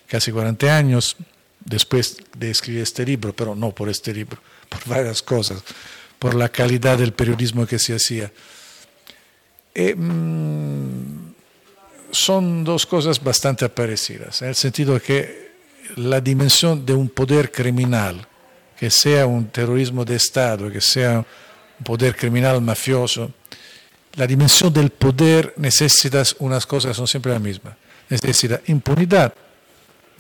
casi 0.09 0.33
40 0.33 0.77
años, 0.77 1.17
después 1.65 2.19
de 2.37 2.51
escribir 2.51 2.83
este 2.83 3.05
libro, 3.05 3.33
pero 3.35 3.55
no 3.55 3.71
por 3.71 3.89
este 3.89 4.13
libro, 4.13 4.39
por 4.69 4.85
varias 4.87 5.23
cosas 5.23 5.63
por 6.19 6.35
la 6.35 6.49
calidad 6.49 6.99
del 6.99 7.13
periodismo 7.13 7.67
que 7.67 7.79
se 7.79 7.95
hacía. 7.95 8.33
Eh, 9.75 9.95
mmm, 9.95 11.33
son 12.11 12.65
dos 12.65 12.87
cosas 12.87 13.23
bastante 13.23 13.69
parecidas, 13.69 14.41
en 14.43 14.49
el 14.49 14.55
sentido 14.55 15.01
que 15.01 15.47
la 15.97 16.21
dimensión 16.21 16.85
de 16.85 16.95
un 16.95 17.09
poder 17.09 17.53
criminal, 17.53 18.27
que 18.79 18.91
sea 18.91 19.27
un 19.27 19.49
terrorismo 19.49 20.05
de 20.05 20.17
Estado, 20.17 20.71
que 20.71 20.81
sea 20.81 21.19
un 21.19 21.85
poder 21.85 22.17
criminal 22.17 22.61
mafioso, 22.61 23.33
la 24.15 24.27
dimensión 24.27 24.73
del 24.73 24.91
poder 24.91 25.53
necesita 25.57 26.23
unas 26.39 26.67
cosas 26.67 26.91
que 26.91 26.95
son 26.95 27.07
siempre 27.07 27.33
las 27.33 27.41
mismas. 27.41 27.75
Necesita 28.09 28.61
impunidad, 28.67 29.35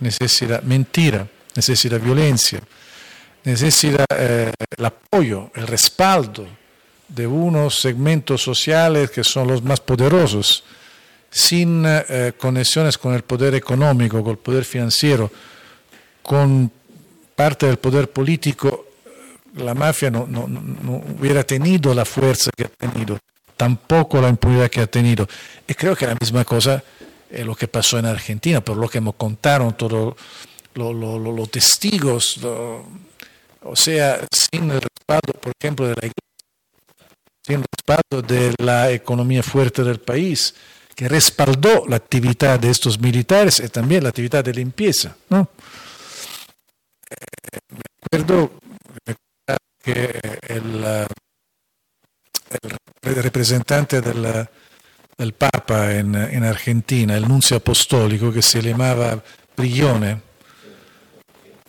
necesita 0.01 0.61
mentira, 0.63 1.27
necesita 1.55 1.97
violencia, 1.97 2.61
necesita 3.47 4.05
eh, 4.11 4.53
el 4.77 4.85
apoyo, 4.85 5.51
el 5.55 5.69
respaldo 5.69 6.47
de 7.09 7.27
unos 7.29 7.79
segmentos 7.79 8.43
sociales 8.43 9.11
que 9.11 9.23
son 9.23 9.47
los 9.47 9.63
más 9.63 9.79
poderosos, 9.81 10.65
sin 11.31 11.85
eh, 11.87 12.33
conexiones 12.37 12.99
con 12.99 13.15
el 13.15 13.23
poder 13.23 13.55
económico, 13.55 14.21
con 14.21 14.33
el 14.33 14.39
poder 14.39 14.65
financiero, 14.65 15.31
con 16.23 16.73
parte 17.37 17.67
del 17.67 17.77
poder 17.77 18.11
político, 18.11 18.87
la 19.55 19.75
mafia 19.75 20.11
no, 20.11 20.27
no, 20.27 20.49
no, 20.49 21.03
hubiera 21.19 21.45
tenido 21.45 21.95
la 21.95 22.05
fuerza 22.05 22.51
que 22.55 22.65
ha 22.65 22.69
tenido, 22.69 23.17
tampoco 23.57 24.21
la 24.21 24.29
impunidad 24.29 24.69
que 24.69 24.81
ha 24.81 24.89
tenido. 24.89 25.29
Y 25.69 25.75
creo 25.75 25.95
que 25.95 26.07
la 26.07 26.17
misma 26.21 26.45
cosa 26.45 26.83
es 27.31 27.47
lo 27.47 27.55
que 27.55 27.69
pasó 27.69 27.97
en 28.01 28.07
Argentina, 28.07 28.61
por 28.61 28.77
lo 28.77 28.89
que 28.89 29.01
me 29.01 29.13
contaron 29.13 29.77
todos 29.77 30.17
los 30.75 30.95
lo, 30.95 31.19
lo, 31.19 31.33
lo 31.33 31.47
testigos, 31.47 32.41
o 33.69 33.77
sea, 33.77 34.27
sin 34.31 34.71
el 34.71 34.81
respaldo, 34.81 35.33
por 35.41 35.53
ejemplo, 35.61 35.87
de 35.87 35.95
la 35.95 36.07
iglesia, 36.07 36.27
sin 37.45 37.63
respaldo 37.63 38.23
de 38.23 38.55
la 38.59 38.91
economía 38.91 39.43
fuerte 39.43 39.85
del 39.85 40.01
país, 40.01 40.55
que 40.95 41.09
respaldó 41.09 41.85
la 41.87 41.97
actividad 41.97 42.59
de 42.59 42.71
estos 42.71 42.99
militares 42.99 43.61
y 43.61 43.69
también 43.69 44.03
la 44.03 44.09
actividad 44.09 44.43
de 44.43 44.55
limpieza. 44.55 45.17
¿no? 45.29 45.49
Eh, 47.11 47.59
me 47.71 47.83
acuerdo 48.03 48.51
que 49.83 50.21
el, 50.49 51.07
representante 53.03 54.01
del, 54.01 55.33
Papa 55.35 55.93
en, 55.93 56.15
en, 56.15 56.45
Argentina, 56.45 57.17
el 57.17 57.29
nuncio 57.29 57.59
apostólico, 57.59 58.33
que 58.33 58.43
se 58.43 58.61
llamaba 58.63 59.23
Brillone, 59.57 60.26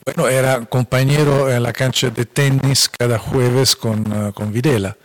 bueno, 0.08 0.30
era 0.30 0.66
compañero 0.66 1.52
en 1.52 1.62
la 1.62 1.74
cancha 1.74 2.10
de 2.10 2.26
tenis 2.26 2.88
cada 2.88 3.20
jueves 3.20 3.76
con, 3.76 4.10
uh, 4.10 4.32
con 4.32 4.54
Videla. 4.54 4.96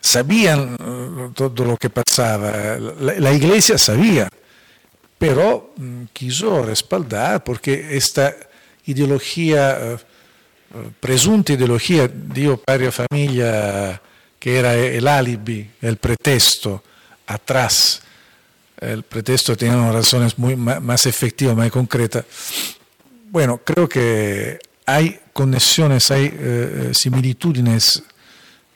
Sabían 0.00 0.74
uh, 0.74 1.32
todo 1.32 1.64
lo 1.64 1.76
que 1.76 1.90
pasaba, 1.90 2.78
la, 2.78 3.32
iglesia 3.32 3.76
sabía, 3.76 4.28
pero 5.18 5.74
um, 5.76 6.06
quiso 6.12 6.62
respaldar 6.62 7.42
porque 7.42 7.96
esta 7.96 8.36
ideología, 8.86 9.98
uh, 10.74 10.78
presunta 11.00 11.54
ideología, 11.54 12.06
Dio, 12.06 12.56
patria, 12.56 12.92
familia, 12.92 14.00
que 14.38 14.58
era 14.60 14.76
el 14.76 15.08
alibi, 15.08 15.68
el 15.82 15.96
pretexto 15.96 16.84
atrás, 17.26 18.00
el 18.80 19.02
pretexto 19.02 19.56
tenía 19.56 19.90
razones 19.90 20.38
muy 20.38 20.54
más 20.54 21.04
efectivas, 21.06 21.56
más 21.56 21.72
concretas, 21.72 22.24
bueno, 23.30 23.58
creo 23.64 23.88
que 23.88 24.58
hay 24.86 25.20
conexiones, 25.32 26.10
hay 26.10 26.32
eh, 26.32 26.90
similitudes, 26.94 28.02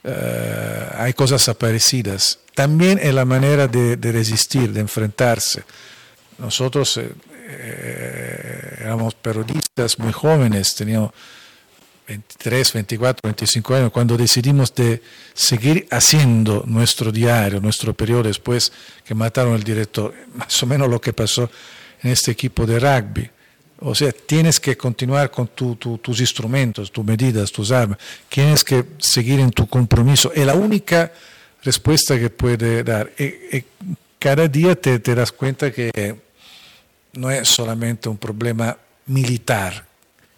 eh, 0.03 0.89
hay 0.95 1.13
cosas 1.13 1.43
parecidas. 1.55 2.39
También 2.53 2.99
en 3.01 3.15
la 3.15 3.25
manera 3.25 3.67
de, 3.67 3.95
resistir, 4.11 4.71
de 4.71 4.81
enfrentarse. 4.81 5.63
Nosotros 6.37 6.97
eh, 6.97 7.11
eh 7.47 8.77
éramos 8.81 9.15
periodistas 9.15 9.97
muy 9.97 10.11
jóvenes, 10.11 10.75
teníamos 10.75 11.11
23, 12.07 12.73
24, 12.73 13.21
25 13.23 13.75
años, 13.75 13.91
cuando 13.91 14.17
decidimos 14.17 14.75
de 14.75 15.01
seguir 15.33 15.87
haciendo 15.89 16.63
nuestro 16.67 17.11
diario, 17.11 17.61
nuestro 17.61 17.93
periodo 17.93 18.23
después 18.23 18.71
que 19.05 19.15
mataron 19.15 19.53
al 19.53 19.63
director, 19.63 20.13
más 20.35 20.61
o 20.61 20.65
menos 20.67 20.89
lo 20.89 20.99
que 20.99 21.13
pasó 21.13 21.49
en 22.01 22.11
este 22.11 22.31
equipo 22.31 22.65
de 22.65 22.79
rugby. 22.79 23.29
O 23.85 23.93
sea, 23.93 24.13
tienes 24.13 24.61
que 24.61 24.77
continuar 24.77 25.29
con 25.29 25.47
tu, 25.47 25.75
tu, 25.75 25.97
tus 25.97 26.21
instrumentos, 26.21 26.89
tus 26.89 27.03
medidas, 27.03 27.51
tus 27.51 27.69
armas. 27.69 27.97
Tienes 28.29 28.63
que 28.63 28.85
seguir 28.97 29.41
en 29.41 29.51
tu 29.51 29.67
compromiso. 29.67 30.31
Es 30.33 30.45
la 30.45 30.55
única 30.55 31.11
respuesta 31.61 32.17
que 32.17 32.29
puede 32.29 32.81
dar. 32.83 33.11
Y, 33.19 33.23
y 33.57 33.65
cada 34.17 34.47
día 34.47 34.73
te, 34.75 34.99
te, 34.99 35.13
das 35.13 35.33
cuenta 35.33 35.69
que 35.69 36.15
no 37.11 37.29
es 37.29 37.49
solamente 37.49 38.07
un 38.07 38.17
problema 38.17 38.77
militar, 39.07 39.85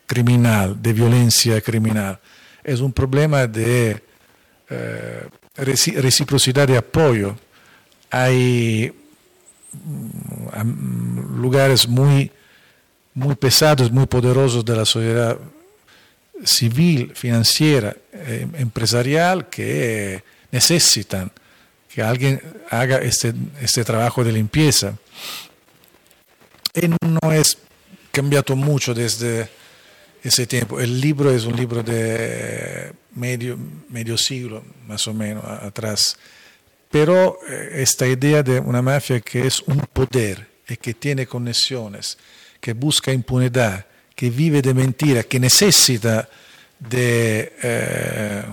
criminal, 0.08 0.82
de 0.82 0.94
violencia 0.94 1.62
criminal. 1.62 2.20
Es 2.64 2.80
un 2.80 2.94
problema 2.94 3.46
de 3.46 4.02
eh, 4.72 5.28
reciprocidad 5.56 6.68
de 6.68 6.78
apoyo. 6.78 7.36
Hay 8.10 8.92
mm, 9.72 11.40
lugares 11.40 11.88
muy 11.88 12.32
muy 13.16 13.36
pesados, 13.36 13.92
muy 13.92 14.06
poderosos 14.06 14.64
de 14.64 14.76
la 14.76 14.86
sociedad 14.86 15.38
civil, 16.44 17.14
financiera, 17.16 17.96
eh, 18.14 18.48
empresarial, 18.58 19.50
que 19.50 20.24
necesitan 20.52 21.32
que 21.90 22.04
alguien 22.04 22.42
haga 22.70 22.98
este, 22.98 23.34
este 23.62 23.84
trabajo 23.84 24.24
de 24.24 24.34
limpieza. 24.34 24.98
Y 26.74 26.90
no 26.90 27.32
es 27.32 27.58
cambiado 28.12 28.56
mucho 28.56 28.94
desde 28.94 29.50
ese 30.22 30.46
tiempo. 30.46 30.80
El 30.80 31.00
libro 31.00 31.32
es 31.32 31.46
un 31.46 31.56
libro 31.56 31.84
de 31.84 32.92
medio, 33.16 33.58
medio 33.90 34.18
siglo, 34.18 34.64
más 34.88 35.08
o 35.08 35.14
menos, 35.14 35.46
atrás. 35.46 36.18
Pero 36.92 37.40
eh, 37.48 37.82
esta 37.82 38.06
idea 38.08 38.44
de 38.44 38.60
una 38.60 38.82
mafia 38.82 39.22
que 39.22 39.48
es 39.48 39.62
un 39.62 39.80
poder 39.94 40.48
y 40.68 40.76
que 40.78 40.94
tiene 40.94 41.28
conexiones, 41.28 42.18
que 42.66 42.74
busca 42.74 43.14
impunidad, 43.14 43.86
que 44.16 44.32
vive 44.32 44.60
de 44.60 44.74
mentira, 44.74 45.22
que 45.22 45.40
necesita 45.40 46.28
de 46.80 47.54
eh, 47.62 48.44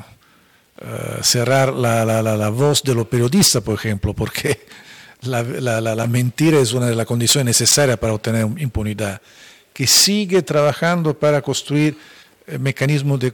eh, 0.82 1.18
cerrar 1.22 1.72
la, 1.72 2.50
voz 2.50 2.82
de 2.82 2.94
los 2.94 3.06
periodistas, 3.06 3.62
por 3.62 3.74
ejemplo, 3.74 4.12
porque 4.12 4.66
la, 5.22 6.06
mentira 6.06 6.58
es 6.60 6.74
una 6.74 6.88
de 6.88 6.94
las 6.94 7.06
condiciones 7.06 7.58
necesarias 7.58 7.96
para 7.96 8.12
obtener 8.12 8.44
impunidad, 8.58 9.22
que 9.72 9.86
sigue 9.86 10.42
trabajando 10.42 11.18
para 11.18 11.40
construir 11.40 11.96
eh, 12.46 12.58
mecanismos 12.58 13.18
de 13.18 13.32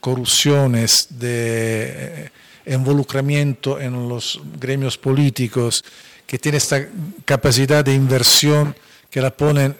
corrupciones, 0.00 1.06
de 1.10 2.32
involucramiento 2.66 3.78
en 3.78 4.08
los 4.08 4.40
gremios 4.58 4.98
políticos, 4.98 5.84
que 6.26 6.40
tiene 6.40 6.58
esta 6.58 6.88
capacidad 7.24 7.84
de 7.84 7.94
inversión 7.94 8.74
que 9.10 9.20
la 9.20 9.30
ponen 9.30 9.76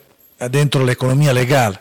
dentro 0.50 0.80
de 0.80 0.86
la 0.86 0.92
economía 0.92 1.32
legal. 1.32 1.80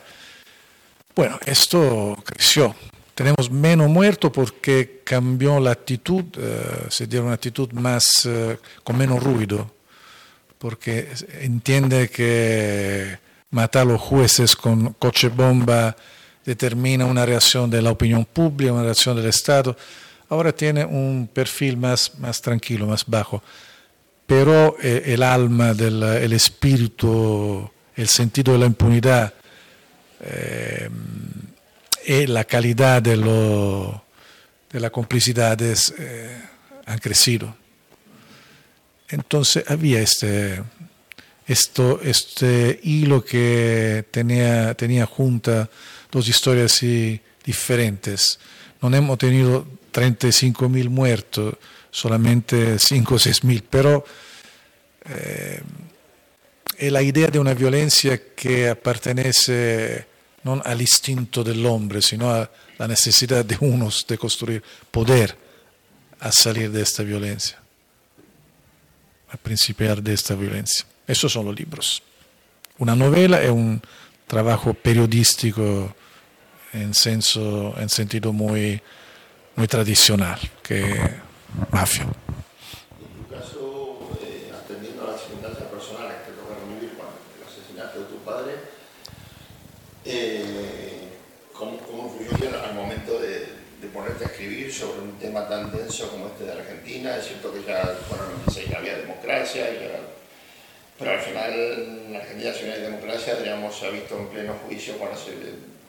Bueno, 1.14 1.38
esto 1.46 2.16
creció. 2.24 2.74
Tenemos 3.14 3.50
menos 3.50 3.88
muertos 3.88 4.30
porque 4.32 5.00
cambió 5.02 5.58
la 5.58 5.72
actitud, 5.72 6.24
eh, 6.36 6.86
se 6.88 7.08
dio 7.08 7.24
una 7.24 7.32
actitud 7.32 7.72
más, 7.72 8.24
eh, 8.24 8.58
con 8.84 8.96
menos 8.96 9.20
ruido, 9.20 9.68
porque 10.58 11.08
entiende 11.40 12.08
que 12.08 13.18
matar 13.50 13.82
a 13.82 13.84
los 13.86 14.00
jueces 14.00 14.54
con 14.54 14.92
coche 14.92 15.28
bomba 15.28 15.96
determina 16.44 17.04
una 17.04 17.26
reacción 17.26 17.68
de 17.68 17.82
la 17.82 17.90
opinión 17.90 18.24
pública, 18.24 18.72
una 18.72 18.84
reacción 18.84 19.16
del 19.16 19.26
Estado. 19.26 19.76
Ahora 20.28 20.52
tiene 20.52 20.84
un 20.84 21.28
perfil 21.32 21.76
más, 21.76 22.16
más 22.18 22.40
tranquilo, 22.40 22.86
más 22.86 23.04
bajo, 23.04 23.42
pero 24.26 24.76
eh, 24.80 25.02
el 25.06 25.24
alma, 25.24 25.74
del, 25.74 26.00
el 26.02 26.32
espíritu 26.32 27.68
el 27.98 28.08
sentido 28.08 28.52
de 28.52 28.60
la 28.60 28.66
impunidad 28.66 29.34
eh, 30.20 30.88
y 32.06 32.26
la 32.26 32.44
calidad 32.44 33.02
de, 33.02 33.16
lo, 33.16 34.04
de 34.70 34.90
complicidades 34.90 35.92
eh, 35.98 36.40
han 36.86 36.98
crecido. 36.98 37.56
Entonces 39.08 39.64
había 39.68 40.00
este, 40.00 40.62
esto, 41.46 42.00
este 42.02 42.78
hilo 42.84 43.24
que 43.24 44.04
tenía, 44.12 44.74
tenía 44.74 45.04
junta 45.04 45.68
dos 46.12 46.28
historias 46.28 46.72
así 46.72 47.20
diferentes. 47.44 48.38
No 48.80 48.94
hemos 48.94 49.18
tenido 49.18 49.66
35 49.90 50.68
mil 50.68 50.88
muertos, 50.88 51.56
solamente 51.90 52.78
5 52.78 53.14
o 53.14 53.18
6 53.18 53.44
mil, 53.44 53.64
pero 53.68 54.04
eh, 55.06 55.62
es 56.78 56.92
la 56.92 57.02
idea 57.02 57.26
de 57.28 57.40
una 57.40 57.54
violencia 57.54 58.34
que 58.36 58.74
pertenece 58.76 60.06
no 60.44 60.62
al 60.64 60.80
instinto 60.80 61.42
del 61.42 61.66
hombre, 61.66 62.00
sino 62.00 62.30
a 62.30 62.48
la 62.78 62.86
necesidad 62.86 63.44
de 63.44 63.56
unos 63.60 64.06
de 64.06 64.16
construir 64.16 64.62
poder 64.90 65.36
a 66.20 66.30
salir 66.30 66.70
de 66.70 66.82
esta 66.82 67.02
violencia, 67.02 67.58
a 69.28 69.36
principiar 69.36 70.00
de 70.00 70.14
esta 70.14 70.36
violencia. 70.36 70.86
Esos 71.06 71.32
son 71.32 71.46
los 71.46 71.58
libros. 71.58 72.00
Una 72.78 72.94
novela 72.94 73.42
es 73.42 73.50
un 73.50 73.82
trabajo 74.28 74.72
periodístico 74.72 75.94
en, 76.72 76.94
senso, 76.94 77.74
en 77.76 77.88
sentido 77.88 78.32
muy, 78.32 78.80
muy 79.56 79.66
tradicional, 79.66 80.38
que 80.62 80.96
mafia. 81.72 82.06
Eh, 90.10 91.10
¿cómo, 91.52 91.76
¿cómo, 91.80 92.16
influyó 92.18 92.48
al 92.64 92.74
momento 92.74 93.20
de, 93.20 93.40
de, 93.78 93.88
ponerte 93.92 94.24
a 94.24 94.28
escribir 94.68 94.74
sobre 94.74 95.00
un 95.00 95.18
tema 95.18 95.48
tan 95.48 95.70
denso 95.72 96.10
como 96.10 96.26
este 96.26 96.44
de 96.44 96.52
Argentina? 96.52 97.16
Es 97.16 97.26
cierto 97.26 97.52
que 97.52 97.62
ya, 97.64 97.98
bueno, 98.08 98.24
ya 98.70 98.78
había 98.78 98.98
democracia, 98.98 99.66
pero 100.98 101.10
al 101.12 101.20
final 101.20 101.52
en 102.08 102.16
Argentina 102.16 102.52
si 102.52 102.66
no 102.66 102.72
hay 102.72 102.80
democracia, 102.80 103.34
Adrián 103.34 103.68
se 103.72 103.86
ha 103.86 103.90
visto 103.90 104.18
en 104.18 104.28
pleno 104.28 104.54
juicio 104.66 104.98
cuando 104.98 105.16
se, 105.16 105.32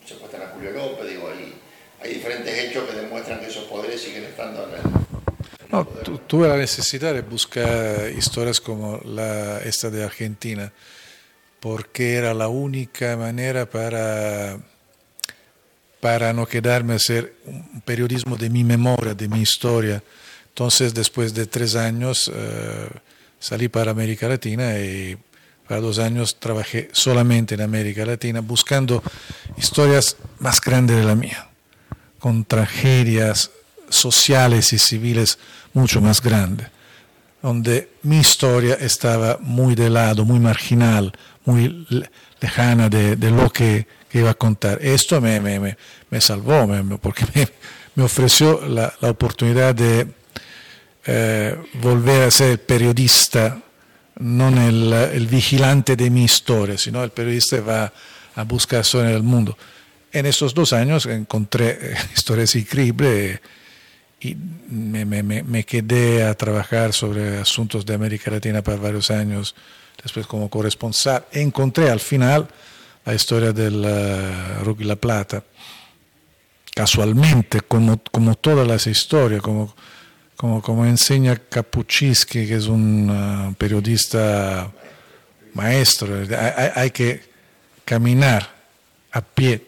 se 0.08 0.16
cuestan 0.16 0.44
a 0.44 0.48
Julio 0.48 0.72
López, 0.72 1.08
digo, 1.08 1.30
hay, 1.30 1.56
hay 2.02 2.14
diferentes 2.14 2.58
hechos 2.58 2.88
que 2.90 2.96
demuestran 2.96 3.40
que 3.40 3.48
esos 3.48 3.66
poderes 3.66 4.02
siguen 4.02 4.26
estando 4.26 4.68
en 4.68 4.76
el, 4.76 4.82
no, 5.72 5.86
tuve 5.86 6.48
la 6.48 6.58
necesidad 6.58 7.14
de 7.14 7.22
buscar 7.22 8.10
historias 8.18 8.60
como 8.60 9.00
la, 9.06 9.60
esta 9.60 9.92
de 9.92 10.04
Argentina, 10.04 10.74
porque 11.60 12.16
era 12.16 12.34
la 12.34 12.48
única 12.48 13.16
manera 13.18 13.70
para, 13.70 14.58
para 16.00 16.34
no 16.34 16.46
quedarme 16.46 16.94
a 16.94 16.96
hacer 16.98 17.36
un 17.46 17.82
periodismo 17.82 18.38
de 18.38 18.50
mi 18.50 18.64
memoria, 18.64 19.14
de 19.14 19.28
mi 19.28 19.42
historia. 19.42 20.02
Entonces, 20.50 20.94
después 20.94 21.34
de 21.34 21.46
tres 21.46 21.76
años, 21.76 22.32
eh, 22.34 22.90
salí 23.40 23.68
para 23.68 23.92
América 23.92 24.28
Latina 24.28 24.78
y 24.80 25.18
para 25.68 25.82
dos 25.82 26.00
años 26.00 26.40
trabajé 26.40 26.90
solamente 26.94 27.56
en 27.56 27.62
América 27.62 28.06
Latina 28.06 28.42
buscando 28.42 29.04
historias 29.58 30.18
más 30.40 30.60
grandes 30.60 30.98
de 30.98 31.04
la 31.04 31.16
mía, 31.16 31.48
con 32.18 32.44
tragedias 32.44 33.52
sociales 33.90 34.74
y 34.74 34.80
civiles 34.80 35.38
mucho 35.74 36.02
más 36.02 36.22
grandes, 36.22 36.68
donde 37.42 37.92
mi 38.04 38.18
historia 38.18 38.76
estaba 38.76 39.38
muy 39.42 39.76
de 39.76 39.90
lado, 39.90 40.26
muy 40.26 40.40
marginal, 40.40 41.14
muy 41.46 41.88
lejana 42.42 42.90
de, 42.90 43.16
lo 43.30 43.50
que, 43.52 43.88
iba 44.14 44.32
a 44.32 44.34
contar. 44.34 44.80
Esto 44.82 45.22
me, 45.22 45.40
me, 45.40 45.78
me, 46.10 46.22
salvó, 46.22 46.68
porque 47.02 47.26
me, 47.96 48.04
ofreció 48.04 48.66
la, 48.68 48.94
la, 49.02 49.10
oportunidad 49.10 49.76
de 49.76 50.08
eh, 51.06 51.56
volver 51.82 52.24
a 52.24 52.32
ser 52.32 52.64
periodista, 52.66 53.62
no 54.20 54.50
el, 54.50 54.92
el, 54.94 55.28
vigilante 55.28 55.96
de 55.96 56.10
mi 56.10 56.24
historia, 56.24 56.78
sino 56.78 57.04
el 57.04 57.12
periodista 57.12 57.62
va 57.62 57.94
a 58.36 58.44
buscar 58.44 58.82
historia 58.82 59.10
en 59.10 59.16
el 59.16 59.24
mundo. 59.24 59.58
En 60.12 60.26
estos 60.26 60.54
dos 60.54 60.74
años 60.74 61.06
encontré 61.06 61.78
eh, 61.82 61.96
historias 62.16 62.56
increíbles 62.56 63.40
y 64.22 64.36
me, 64.70 65.06
me, 65.06 65.24
me, 65.24 65.64
quedé 65.64 66.24
a 66.26 66.34
trabajar 66.34 66.92
sobre 66.94 67.38
asuntos 67.38 67.86
de 67.86 67.94
América 67.94 68.30
Latina 68.32 68.62
por 68.62 68.80
varios 68.80 69.12
años 69.12 69.56
después 70.02 70.28
como 70.28 70.50
corresponsal, 70.50 71.26
encontré 71.32 71.90
al 71.90 72.00
final 72.00 72.48
la 73.10 73.16
historia 73.16 73.52
del 73.52 73.84
uh, 73.84 74.64
Rugby 74.64 74.86
La 74.86 74.96
Plata. 74.96 75.44
Casualmente, 76.76 77.62
como, 77.62 78.00
como 78.12 78.36
todas 78.36 78.68
las 78.68 78.86
historias, 78.86 79.42
como, 79.42 79.76
como, 80.36 80.62
como 80.62 80.86
enseña 80.86 81.36
Kapuczynski, 81.36 82.46
que 82.48 82.56
es 82.56 82.68
un 82.68 83.10
uh, 83.10 83.54
periodista 83.56 84.72
maestro, 85.56 86.24
hay, 86.76 86.92
que 86.92 87.24
caminar 87.84 88.48
a 89.12 89.22
pie. 89.22 89.66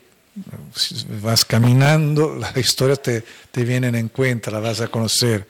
Vas 1.24 1.44
caminando, 1.44 2.36
las 2.40 2.56
historias 2.56 3.02
te, 3.02 3.24
te 3.52 3.64
vienen 3.64 3.96
en 3.96 4.10
cuenta, 4.10 4.52
la 4.52 4.60
vas 4.60 4.82
a 4.82 4.88
conocer. 4.88 5.48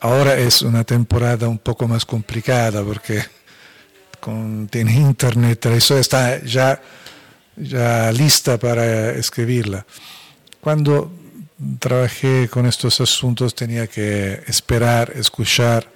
Ahora 0.00 0.36
es 0.36 0.62
una 0.62 0.82
temporada 0.82 1.46
un 1.46 1.58
poco 1.58 1.86
más 1.86 2.04
complicada 2.04 2.82
porque 2.82 3.22
con, 4.24 4.68
tiene 4.68 4.94
internet, 5.10 5.66
eso 5.66 5.98
está 5.98 6.42
ya, 6.42 6.80
ya 7.56 8.10
lista 8.10 8.58
para 8.58 9.10
escribirla. 9.10 9.84
Cuando 10.60 11.12
trabajé 11.78 12.48
con 12.48 12.64
estos 12.64 13.00
asuntos 13.02 13.54
tenía 13.54 13.86
que 13.86 14.40
esperar, 14.46 15.12
escuchar, 15.14 15.86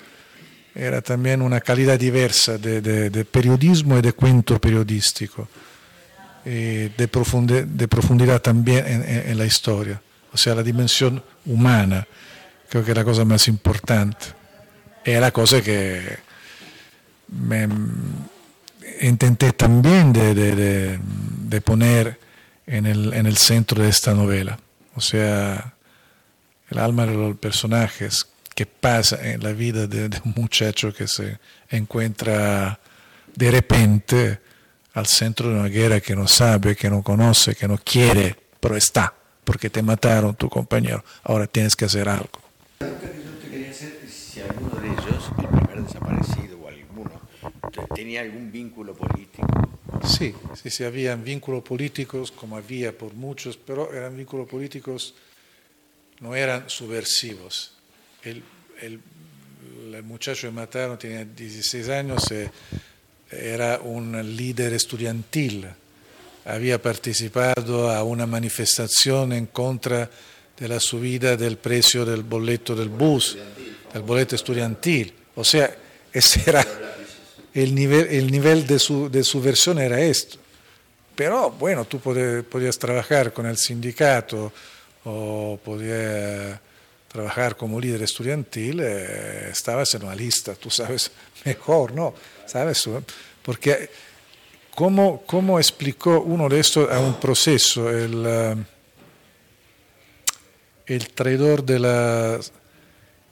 era 0.75 1.01
también 1.01 1.41
una 1.41 1.61
calidad 1.61 1.99
diversa 1.99 2.59
de, 2.59 2.81
de, 2.83 3.25
periodismo 3.25 3.99
y 3.99 4.03
de 4.03 4.13
cuento 4.13 4.61
periodístico, 4.61 5.49
y 6.45 6.89
de, 6.89 7.09
profundidad, 7.09 7.65
de 7.65 7.89
profundidad 7.89 8.41
también 8.43 8.87
en, 8.87 9.31
en, 9.31 9.39
la 9.39 9.47
historia, 9.47 10.01
o 10.33 10.37
sea, 10.37 10.55
la 10.55 10.63
dimensión 10.63 11.23
humana, 11.47 12.07
creo 12.69 12.85
que 12.85 12.93
es 12.93 12.97
la 12.97 13.05
cosa 13.05 13.25
más 13.25 13.49
importante, 13.49 14.27
es 15.05 15.19
la 15.19 15.33
cosa 15.33 15.63
que 15.63 16.28
me 17.29 17.69
intenté 19.01 19.53
también 19.53 20.13
de, 20.13 21.61
poner 21.65 22.19
en 22.67 22.87
el, 22.87 23.13
en 23.15 23.27
el, 23.27 23.37
centro 23.37 23.83
de 23.83 23.89
esta 23.89 24.15
novela. 24.15 24.59
O 24.95 25.01
sea, 25.01 25.75
el 26.71 26.79
alma 26.79 27.07
de 27.07 27.15
los 27.15 27.37
personajes 27.37 28.27
que 28.55 28.67
pasa 28.67 29.19
en 29.23 29.43
la 29.43 29.53
vida 29.53 29.87
de, 29.87 30.07
un 30.25 30.35
muchacho 30.37 30.93
que 30.93 31.07
se 31.07 31.39
encuentra 31.71 32.81
de 33.35 33.51
repente 33.53 34.41
al 34.95 35.07
centro 35.07 35.49
de 35.49 35.61
una 35.61 35.69
guerra 35.69 36.01
que 36.01 36.17
no 36.17 36.27
sabe, 36.27 36.75
que 36.75 36.91
no 36.91 37.03
conoce, 37.03 37.55
que 37.55 37.69
no 37.69 37.79
quiere, 37.79 38.35
pero 38.59 38.77
está, 38.77 39.15
porque 39.45 39.71
te 39.71 39.81
mataron 39.81 40.35
tu 40.35 40.49
compañero. 40.49 41.05
Ahora 41.23 41.47
tienes 41.47 41.77
que 41.77 41.85
hacer 41.85 42.09
algo. 42.09 42.41
Yo 42.81 42.89
te 42.89 43.49
quería 43.49 43.71
hacer 43.71 44.01
si 44.11 44.41
alguno 44.41 44.75
de 44.81 44.89
ellos, 44.89 45.31
el 45.39 45.47
primer 45.47 45.85
desaparecido 45.85 46.59
o 46.59 46.69
alguno, 46.69 47.13
tenía 47.99 48.21
algún 48.21 48.53
vínculo 48.53 48.95
político. 48.95 49.45
Sí, 50.07 50.33
sí, 50.55 50.71
sí, 50.71 50.85
habían 50.85 51.25
vínculos 51.25 51.65
políticos, 51.65 52.31
como 52.31 52.57
había 52.57 52.97
por 52.97 53.13
muchos, 53.13 53.57
pero 53.57 53.93
eran 53.93 54.17
vínculos 54.17 54.49
políticos, 54.49 55.15
no 56.21 56.37
eran 56.37 56.71
subversivos. 56.71 57.73
El, 58.23 58.41
muchacho 60.05 60.47
que 60.47 60.53
mataron 60.53 60.97
tenía 60.97 61.25
16 61.25 61.89
años, 61.89 62.31
eh, 62.31 62.49
era 63.33 63.81
un 63.81 64.13
líder 64.37 64.75
estudiantil, 64.75 65.67
había 66.45 66.81
participado 66.81 67.91
a 67.91 68.05
una 68.05 68.29
manifestación 68.29 69.33
en 69.33 69.47
contra 69.47 70.09
de 70.57 70.69
la 70.69 70.79
subida 70.79 71.37
del 71.37 71.57
precio 71.57 72.05
del 72.05 72.23
boleto 72.23 72.77
del 72.77 72.91
bus, 72.91 73.37
del 73.93 74.03
boleto 74.03 74.37
estudiantil. 74.37 75.13
O 75.35 75.43
sea, 75.43 75.77
ese 76.13 76.49
era 76.49 76.88
el 77.55 77.75
nivel, 77.75 78.07
el 78.09 78.31
nivel 78.31 78.67
de, 78.67 78.79
su, 78.79 79.11
de 79.11 79.85
era 79.85 80.01
esto. 80.01 80.39
Pero 81.15 81.51
bueno, 81.51 81.85
tú 81.85 81.99
podías 81.99 82.79
trabajar 82.79 83.33
con 83.33 83.47
el 83.47 83.57
sindicato 83.57 84.53
o 85.05 85.59
podías 85.65 86.61
trabajar 87.09 87.57
como 87.57 87.81
líder 87.81 88.03
estudiantil, 88.03 88.81
eh, 88.81 89.49
estabas 89.51 89.95
en 89.95 90.05
una 90.05 90.15
lista, 90.15 90.55
tú 90.55 90.71
sabes 90.71 91.11
mejor, 91.45 91.93
¿no? 91.93 92.15
¿Sabes? 92.47 92.89
Porque, 93.43 93.91
¿cómo, 94.75 95.23
cómo 95.27 95.59
explicó 95.59 96.21
uno 96.21 96.49
de 96.49 96.61
estos 96.61 96.91
a 96.91 97.01
un 97.01 97.19
proceso? 97.19 97.91
El, 97.91 98.15
uh, 98.15 98.57
el 100.87 101.09
traidor 101.11 101.65
de 101.65 101.79
las, 101.79 102.53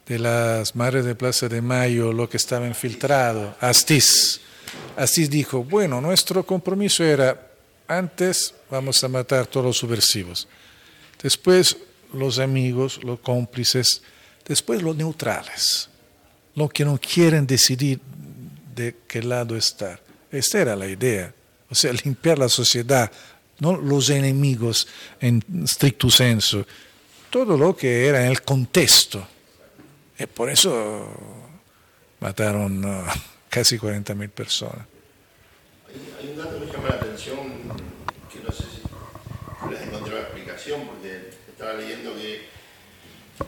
de 0.07 0.19
las 0.19 0.75
Madres 0.75 1.05
de 1.05 1.15
Plaza 1.15 1.49
de 1.49 1.61
Mayo, 1.61 2.13
lo 2.13 2.29
que 2.29 2.37
estaba 2.37 2.65
infiltrado, 2.65 3.55
Astiz. 3.59 4.39
Astiz 4.95 5.29
dijo, 5.29 5.63
bueno, 5.63 5.99
nuestro 5.99 6.45
compromiso 6.45 7.03
era, 7.03 7.49
antes 7.87 8.53
vamos 8.71 9.03
a 9.03 9.09
matar 9.09 9.47
todos 9.47 9.65
los 9.65 9.77
subversivos, 9.77 10.47
después 11.21 11.77
los 12.13 12.39
amigos, 12.39 13.03
los 13.03 13.19
cómplices, 13.19 14.01
después 14.45 14.81
los 14.81 14.95
neutrales, 14.95 15.89
los 16.55 16.71
que 16.71 16.85
no 16.85 16.97
quieren 16.97 17.45
decidir 17.45 17.99
de 18.75 18.95
qué 19.07 19.21
lado 19.21 19.57
estar. 19.57 20.01
Esta 20.31 20.61
era 20.61 20.75
la 20.75 20.87
idea, 20.87 21.33
o 21.69 21.75
sea, 21.75 21.91
limpiar 21.91 22.39
la 22.39 22.49
sociedad, 22.49 23.11
no 23.59 23.75
los 23.75 24.09
enemigos 24.09 24.87
en 25.19 25.43
stricto 25.67 26.09
senso, 26.09 26.65
todo 27.29 27.57
lo 27.57 27.75
que 27.75 28.05
era 28.07 28.23
en 28.23 28.31
el 28.31 28.41
contexto. 28.41 29.27
Y 30.19 30.25
por 30.25 30.49
eso 30.49 31.07
mataron 32.19 32.83
uh, 32.83 33.05
casi 33.49 33.77
40.000 33.77 34.29
personas. 34.29 34.85
Hay, 35.87 36.13
hay, 36.19 36.31
un 36.31 36.37
dato 36.37 36.59
que 36.59 36.65
me 36.65 36.71
llama 36.71 36.89
la 36.89 36.95
atención, 36.95 37.37
que 38.31 38.39
no 38.39 38.51
sé 38.51 38.63
si 38.63 39.69
les 39.69 39.81
encontré 39.81 40.15
la 40.15 40.21
explicación, 40.21 40.87
porque 40.87 41.29
estaba 41.47 41.73
leyendo 41.73 42.15
que 42.15 42.45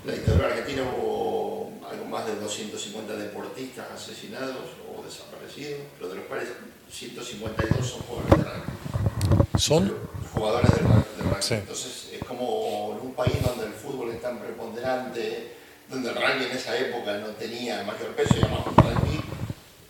la 0.05 0.13
dictadura 0.13 0.47
argentina 0.47 0.83
hubo 0.83 1.71
algo 1.89 2.05
más 2.05 2.25
de 2.27 2.35
250 2.35 3.13
deportistas 3.15 3.87
asesinados 3.91 4.69
o 4.87 5.03
desaparecidos, 5.03 5.81
pero 5.97 6.09
de 6.09 6.15
los 6.17 6.25
cuales 6.25 6.49
152 6.91 7.87
son 7.87 8.01
jugadores 8.01 8.37
de 8.37 8.43
rugby. 8.43 9.59
¿Son? 9.59 9.95
Jugadores 10.33 10.71
de 10.71 10.77
rugby. 10.77 11.41
Sí. 11.41 11.53
Entonces 11.55 12.09
es 12.13 12.23
como 12.23 12.97
en 12.99 13.07
un 13.07 13.13
país 13.15 13.41
donde 13.43 13.65
el 13.65 13.73
fútbol 13.73 14.11
es 14.11 14.21
tan 14.21 14.39
preponderante, 14.39 15.55
donde 15.89 16.09
el 16.09 16.15
rugby 16.15 16.45
en 16.45 16.51
esa 16.51 16.77
época 16.77 17.17
no 17.17 17.27
tenía 17.29 17.83
mayor 17.83 18.15
peso, 18.15 18.35
y 18.37 18.41
además 18.41 18.67
un 18.67 18.75
rugby 18.75 19.21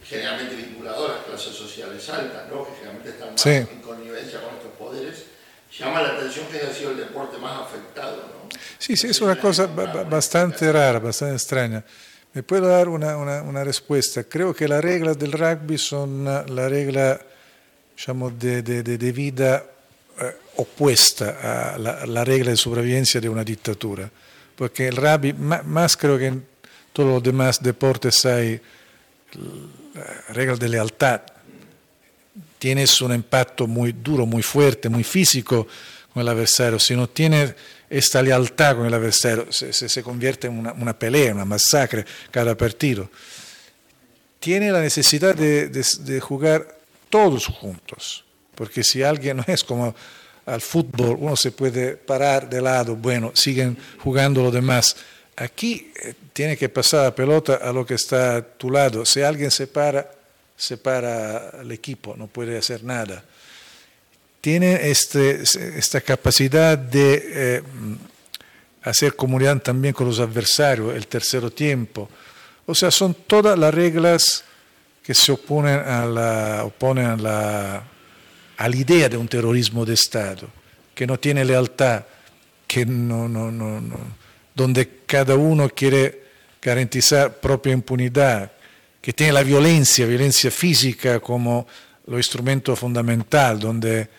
generalmente 0.04 0.56
vinculado 0.56 1.06
a 1.06 1.10
las 1.16 1.26
clases 1.26 1.54
sociales 1.54 2.10
altas, 2.10 2.48
¿no? 2.50 2.66
que 2.66 2.72
generalmente 2.76 3.10
están 3.10 3.32
más 3.32 3.42
sí. 3.42 3.50
en 3.50 3.82
connivencia 3.82 4.42
con 4.42 4.56
estos 4.56 4.72
poderes 4.80 5.26
llama 5.78 6.02
la 6.02 6.10
atención 6.10 6.46
que 6.48 6.58
haya 6.58 6.74
sido 6.74 6.92
el 6.92 6.98
deporte 6.98 7.38
más 7.38 7.62
afectado. 7.62 8.18
¿no? 8.18 8.50
Sí, 8.78 8.98
sí, 8.98 9.08
es 9.08 9.22
una 9.22 9.40
cosa 9.40 9.68
bastante 9.68 10.72
rara, 10.72 11.00
bastante 11.00 11.36
extraña. 11.36 11.84
¿Me 12.34 12.44
puedo 12.44 12.68
dar 12.68 12.90
una, 12.90 13.18
una, 13.18 13.42
una, 13.42 13.64
respuesta? 13.64 14.24
Creo 14.24 14.54
que 14.54 14.68
las 14.68 14.84
reglas 14.84 15.18
del 15.18 15.32
rugby 15.32 15.78
son 15.78 16.26
la 16.26 16.70
regla 16.70 17.20
diciamo, 17.96 18.30
de, 18.30 18.62
de, 18.62 18.84
de, 18.84 19.12
vida 19.12 19.64
eh, 20.20 20.36
opuesta 20.58 21.74
a 21.74 21.78
la, 21.78 22.06
la, 22.06 22.24
regla 22.24 22.52
de 22.52 22.58
sobrevivencia 22.58 23.20
de 23.20 23.30
una 23.30 23.44
dictadura. 23.44 24.10
Porque 24.60 24.88
el 24.90 24.98
rugby, 24.98 25.34
más 25.34 25.98
creo 25.98 26.20
que 26.20 26.28
en 26.28 26.46
todos 26.94 27.10
los 27.10 27.24
demás 27.24 27.64
deportes 27.64 28.24
hay 28.26 28.62
reglas 30.30 30.60
de 30.60 30.70
lealtad 30.70 31.22
tienes 32.60 33.02
un 33.02 33.14
impacto 33.14 33.66
muy 33.66 33.94
duro, 33.94 34.26
muy 34.26 34.44
fuerte, 34.44 34.90
muy 34.90 35.04
físico 35.04 35.66
con 36.14 36.22
el 36.22 36.28
adversario, 36.28 36.78
si 36.78 36.96
no 36.96 37.08
tienes 37.08 37.56
esta 37.90 38.22
lealtad 38.22 38.76
con 38.76 38.86
el 38.86 38.94
adversario, 38.94 39.52
se, 39.52 39.72
se, 39.74 39.88
se 39.88 40.04
convierte 40.04 40.48
en 40.48 40.60
una, 40.60 40.74
una, 40.74 40.98
pelea, 40.98 41.34
una 41.34 41.46
masacre 41.46 42.06
cada 42.30 42.56
partido. 42.56 43.10
Tiene 44.40 44.72
la 44.72 44.82
necesidad 44.82 45.34
de, 45.34 45.70
de, 45.70 45.86
de, 46.02 46.20
jugar 46.20 46.78
todos 47.10 47.48
juntos, 47.48 48.26
porque 48.56 48.84
si 48.84 49.02
alguien 49.02 49.38
no 49.38 49.46
es 49.48 49.64
como 49.64 49.96
al 50.50 50.62
fútbol, 50.62 51.18
uno 51.20 51.36
se 51.36 51.52
puede 51.52 51.96
parar 51.96 52.50
de 52.50 52.62
lado, 52.62 52.96
bueno, 52.96 53.32
siguen 53.36 53.78
jugando 54.00 54.42
los 54.42 54.54
demás. 54.54 54.96
Aquí 55.36 55.92
eh, 56.04 56.16
tiene 56.34 56.58
que 56.58 56.70
pasar 56.70 57.04
la 57.04 57.16
pelota 57.16 57.56
a 57.56 57.72
lo 57.72 57.86
que 57.86 57.94
está 57.94 58.38
a 58.38 58.42
tu 58.42 58.72
lado. 58.72 59.06
Si 59.06 59.22
alguien 59.22 59.52
se 59.52 59.68
para, 59.68 60.12
separa 60.58 61.50
al 61.60 61.72
equipo, 61.72 62.16
no 62.18 62.28
puede 62.28 62.58
hacer 62.58 62.84
nada. 62.84 63.24
Tiene 64.42 64.90
este, 64.90 65.42
esta 65.42 66.02
capacidad 66.02 66.78
de 66.78 67.24
eh, 67.26 67.62
hacer 68.82 69.16
comunidad 69.16 69.62
también 69.62 69.94
con 69.94 70.08
los 70.08 70.20
adversarios, 70.20 70.96
el 70.96 71.08
tercer 71.08 71.50
tiempo. 71.52 72.10
O 72.66 72.74
sea, 72.74 72.90
son 72.90 73.14
todas 73.14 73.58
las 73.58 73.74
reglas 73.74 74.44
que 75.04 75.14
se 75.14 75.32
oponen 75.32 75.80
a 75.80 76.06
la, 76.06 76.64
oponen 76.66 77.06
a 77.06 77.16
la, 77.18 77.84
a 78.60 78.68
la 78.68 78.76
idea 78.76 79.08
de 79.08 79.16
un 79.16 79.30
terrorismo 79.30 79.86
de 79.86 79.94
Estado, 79.94 80.50
que 80.94 81.08
no 81.08 81.18
tiene 81.18 81.46
lealtad, 81.46 82.04
que 82.68 82.86
no, 82.86 83.30
donde 84.54 85.04
cada 85.06 85.36
uno 85.36 85.70
quiere 85.70 86.24
garantizar 86.62 87.40
propia 87.40 87.72
impunidad, 87.72 88.52
que 89.02 89.14
tiene 89.14 89.32
la 89.32 89.44
violencia, 89.44 90.06
violencia 90.06 90.52
física 90.52 91.22
como 91.22 91.68
lo 92.08 92.18
instrumento 92.18 92.76
fundamental, 92.76 93.62
donde 93.62 94.10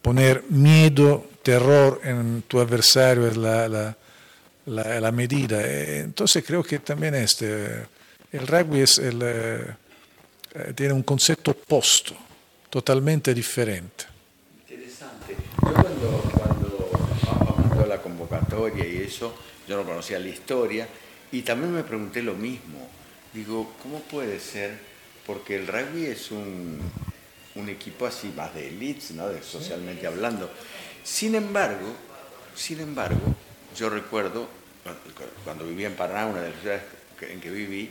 poner 0.00 0.44
miedo, 0.48 1.28
terror 1.42 2.00
en 2.02 2.44
tu 2.48 2.60
adversario 2.60 3.26
es 3.26 3.36
la, 3.36 5.12
medida. 5.12 5.60
Eh, 5.60 5.98
entonces 5.98 6.42
creo 6.46 6.62
que 6.62 6.78
también 6.78 7.14
este, 7.14 7.84
el 8.32 8.46
rugby 8.46 8.80
el, 8.80 9.20
eh, 9.22 9.74
tiene 10.74 10.94
un 10.94 11.02
concepto 11.02 11.50
opuesto, 11.50 12.16
totalmente 12.72 13.34
diferente. 13.34 14.06
Interesante. 14.66 15.36
Yo 15.62 15.72
cuando, 15.74 16.22
cuando 16.32 17.54
mandó 17.68 17.86
la 17.86 18.00
convocatoria 18.00 18.88
y 18.88 19.02
eso, 19.02 19.36
yo 19.68 19.76
no 19.76 19.84
conocía 19.84 20.18
la 20.18 20.28
historia 20.28 20.88
y 21.30 21.42
también 21.42 21.74
me 21.74 21.84
pregunté 21.84 22.22
lo 22.22 22.32
mismo 22.32 22.88
digo, 23.32 23.74
¿cómo 23.82 24.00
puede 24.00 24.40
ser? 24.40 24.78
Porque 25.26 25.56
el 25.56 25.66
rugby 25.66 26.06
es 26.06 26.30
un, 26.30 26.78
un 27.54 27.68
equipo 27.68 28.06
así 28.06 28.32
más 28.34 28.54
de 28.54 28.68
elites, 28.68 29.12
¿no? 29.12 29.28
De, 29.28 29.42
socialmente 29.42 30.06
hablando. 30.06 30.50
Sin 31.04 31.34
embargo, 31.34 31.94
sin 32.54 32.80
embargo, 32.80 33.20
yo 33.76 33.90
recuerdo 33.90 34.48
cuando 35.44 35.66
vivía 35.66 35.88
en 35.88 35.94
Paraná, 35.94 36.26
una 36.26 36.40
de 36.40 36.50
las 36.50 36.60
ciudades 36.60 36.82
en 37.20 37.40
que 37.40 37.50
viví, 37.50 37.90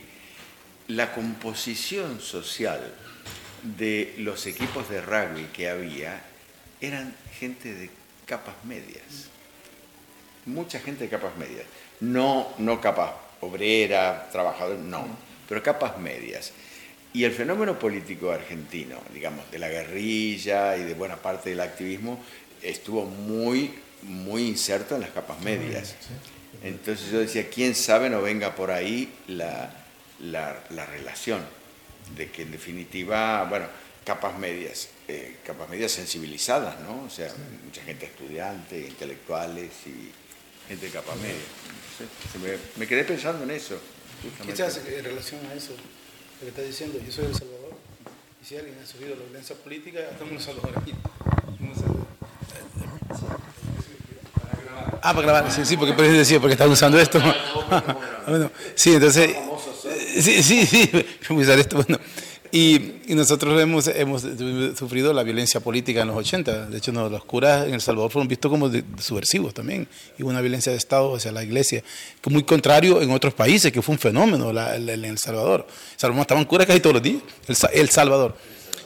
la 0.88 1.14
composición 1.14 2.20
social 2.20 2.80
de 3.62 4.14
los 4.18 4.46
equipos 4.46 4.88
de 4.88 5.00
rugby 5.00 5.44
que 5.52 5.68
había 5.68 6.22
eran 6.80 7.14
gente 7.38 7.74
de 7.74 7.90
capas 8.26 8.54
medias. 8.64 9.28
Mucha 10.46 10.80
gente 10.80 11.04
de 11.04 11.10
capas 11.10 11.36
medias. 11.36 11.64
No, 12.00 12.52
no 12.58 12.80
capas 12.80 13.12
obrera, 13.40 14.28
trabajador, 14.32 14.78
no 14.78 15.32
pero 15.52 15.62
capas 15.62 15.98
medias. 15.98 16.50
Y 17.12 17.24
el 17.24 17.32
fenómeno 17.32 17.78
político 17.78 18.30
argentino, 18.30 18.96
digamos, 19.12 19.50
de 19.50 19.58
la 19.58 19.68
guerrilla 19.68 20.78
y 20.78 20.82
de 20.84 20.94
buena 20.94 21.16
parte 21.16 21.50
del 21.50 21.60
activismo, 21.60 22.24
estuvo 22.62 23.04
muy, 23.04 23.74
muy 24.00 24.48
inserto 24.48 24.94
en 24.94 25.02
las 25.02 25.10
capas 25.10 25.38
medias. 25.42 25.94
Entonces 26.62 27.10
yo 27.12 27.18
decía, 27.18 27.50
¿quién 27.50 27.74
sabe 27.74 28.08
no 28.08 28.22
venga 28.22 28.54
por 28.54 28.70
ahí 28.70 29.12
la, 29.26 29.74
la, 30.20 30.58
la 30.70 30.86
relación? 30.86 31.42
De 32.16 32.30
que 32.30 32.42
en 32.42 32.52
definitiva, 32.52 33.44
bueno, 33.44 33.66
capas 34.04 34.38
medias, 34.38 34.88
eh, 35.08 35.36
capas 35.44 35.68
medias 35.68 35.92
sensibilizadas, 35.92 36.80
¿no? 36.80 37.04
O 37.04 37.10
sea, 37.10 37.32
mucha 37.64 37.82
gente 37.82 38.06
estudiante, 38.06 38.78
intelectuales 38.78 39.70
y 39.86 40.10
gente 40.68 40.86
de 40.86 40.92
capa 40.92 41.14
media. 41.16 42.58
me, 42.76 42.86
quedé 42.86 43.04
pensando 43.04 43.44
en 43.44 43.50
eso. 43.52 43.78
Quizás 44.44 44.80
en 44.86 45.04
relación 45.04 45.40
a 45.46 45.54
eso, 45.54 45.72
lo 45.72 46.40
que 46.40 46.48
está 46.48 46.62
diciendo, 46.62 46.98
yo 47.04 47.10
soy 47.10 47.24
de 47.24 47.30
El 47.30 47.36
Salvador, 47.36 47.74
y 48.40 48.44
si 48.44 48.56
alguien 48.56 48.78
ha 48.82 48.86
sufrido 48.86 49.16
la 49.16 49.24
violencia 49.24 49.56
política, 49.56 50.00
estamos 50.00 50.30
en 50.30 50.36
El 50.36 50.42
Salvador 50.42 50.78
aquí. 50.78 50.94
Ah, 55.04 55.12
para 55.14 55.22
grabar, 55.22 55.50
sí, 55.50 55.64
sí, 55.64 55.76
porque 55.76 55.94
por 55.94 56.04
eso 56.04 56.14
decía, 56.14 56.38
porque 56.38 56.52
están 56.52 56.70
usando 56.70 56.96
esto. 56.96 57.20
bueno, 58.28 58.52
sí, 58.76 58.94
entonces, 58.94 59.34
sí, 60.20 60.42
sí, 60.42 60.66
sí, 60.66 60.90
usar 61.30 61.58
esto, 61.58 61.76
bueno. 61.76 61.98
Y, 62.54 63.00
nosotros 63.08 63.60
hemos, 63.60 63.86
hemos 63.88 64.26
sufrido 64.76 65.14
la 65.14 65.22
violencia 65.22 65.60
política 65.60 66.02
en 66.02 66.08
los 66.08 66.16
80. 66.16 66.66
De 66.66 66.78
hecho, 66.78 66.92
los 66.92 67.24
curas 67.24 67.66
en 67.66 67.74
El 67.74 67.80
Salvador 67.80 68.10
fueron 68.10 68.28
vistos 68.28 68.50
como 68.50 68.70
subversivos 68.98 69.54
también. 69.54 69.88
Y 70.18 70.22
una 70.22 70.42
violencia 70.42 70.70
de 70.70 70.76
Estado 70.76 71.16
hacia 71.16 71.32
la 71.32 71.42
iglesia, 71.42 71.82
que 72.20 72.30
muy 72.30 72.42
contrario 72.42 73.00
en 73.00 73.10
otros 73.10 73.32
países, 73.32 73.72
que 73.72 73.80
fue 73.80 73.94
un 73.94 73.98
fenómeno 73.98 74.50
en 74.50 75.04
El 75.04 75.18
Salvador. 75.18 75.66
Salvador 75.96 76.18
mataban 76.20 76.44
curas 76.44 76.66
casi 76.66 76.80
todos 76.80 76.94
los 76.94 77.02
días. 77.02 77.22
El, 77.72 77.88
Salvador. 77.88 78.36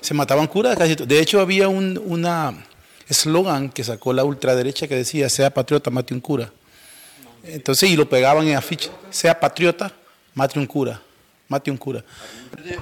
Se 0.01 0.15
mataban 0.15 0.47
curas 0.47 0.77
casi 0.77 0.95
todos 0.95 1.09
De 1.09 1.19
hecho, 1.19 1.41
había 1.41 1.67
un 1.69 2.01
una 2.05 2.55
eslogan 3.09 3.71
que 3.71 3.85
sacó 3.85 4.13
la 4.13 4.25
ultraderecha 4.25 4.87
que 4.87 4.95
decía, 4.95 5.29
sea 5.29 5.51
patriota, 5.51 5.91
mate 5.91 6.15
un 6.15 6.21
cura. 6.21 6.53
Entonces, 7.43 7.91
y 7.91 7.97
lo 7.97 8.09
pegaban 8.09 8.47
en 8.49 8.57
afiche, 8.57 8.91
sea 9.11 9.39
patriota, 9.39 9.93
mate 10.35 10.59
un 10.59 10.67
cura, 10.67 11.01
mate 11.49 11.71
un 11.71 11.77
cura. 11.77 12.05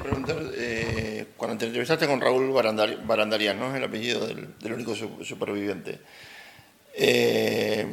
preguntar, 0.02 0.38
eh, 0.54 1.26
cuando 1.36 1.58
te 1.58 1.66
entrevistaste 1.66 2.06
con 2.06 2.20
Raúl 2.20 2.50
Barandarian, 2.52 3.58
¿no? 3.58 3.74
el 3.74 3.84
apellido 3.84 4.26
del, 4.26 4.72
único 4.72 4.94
superviviente, 4.94 6.00
eh, 6.94 7.86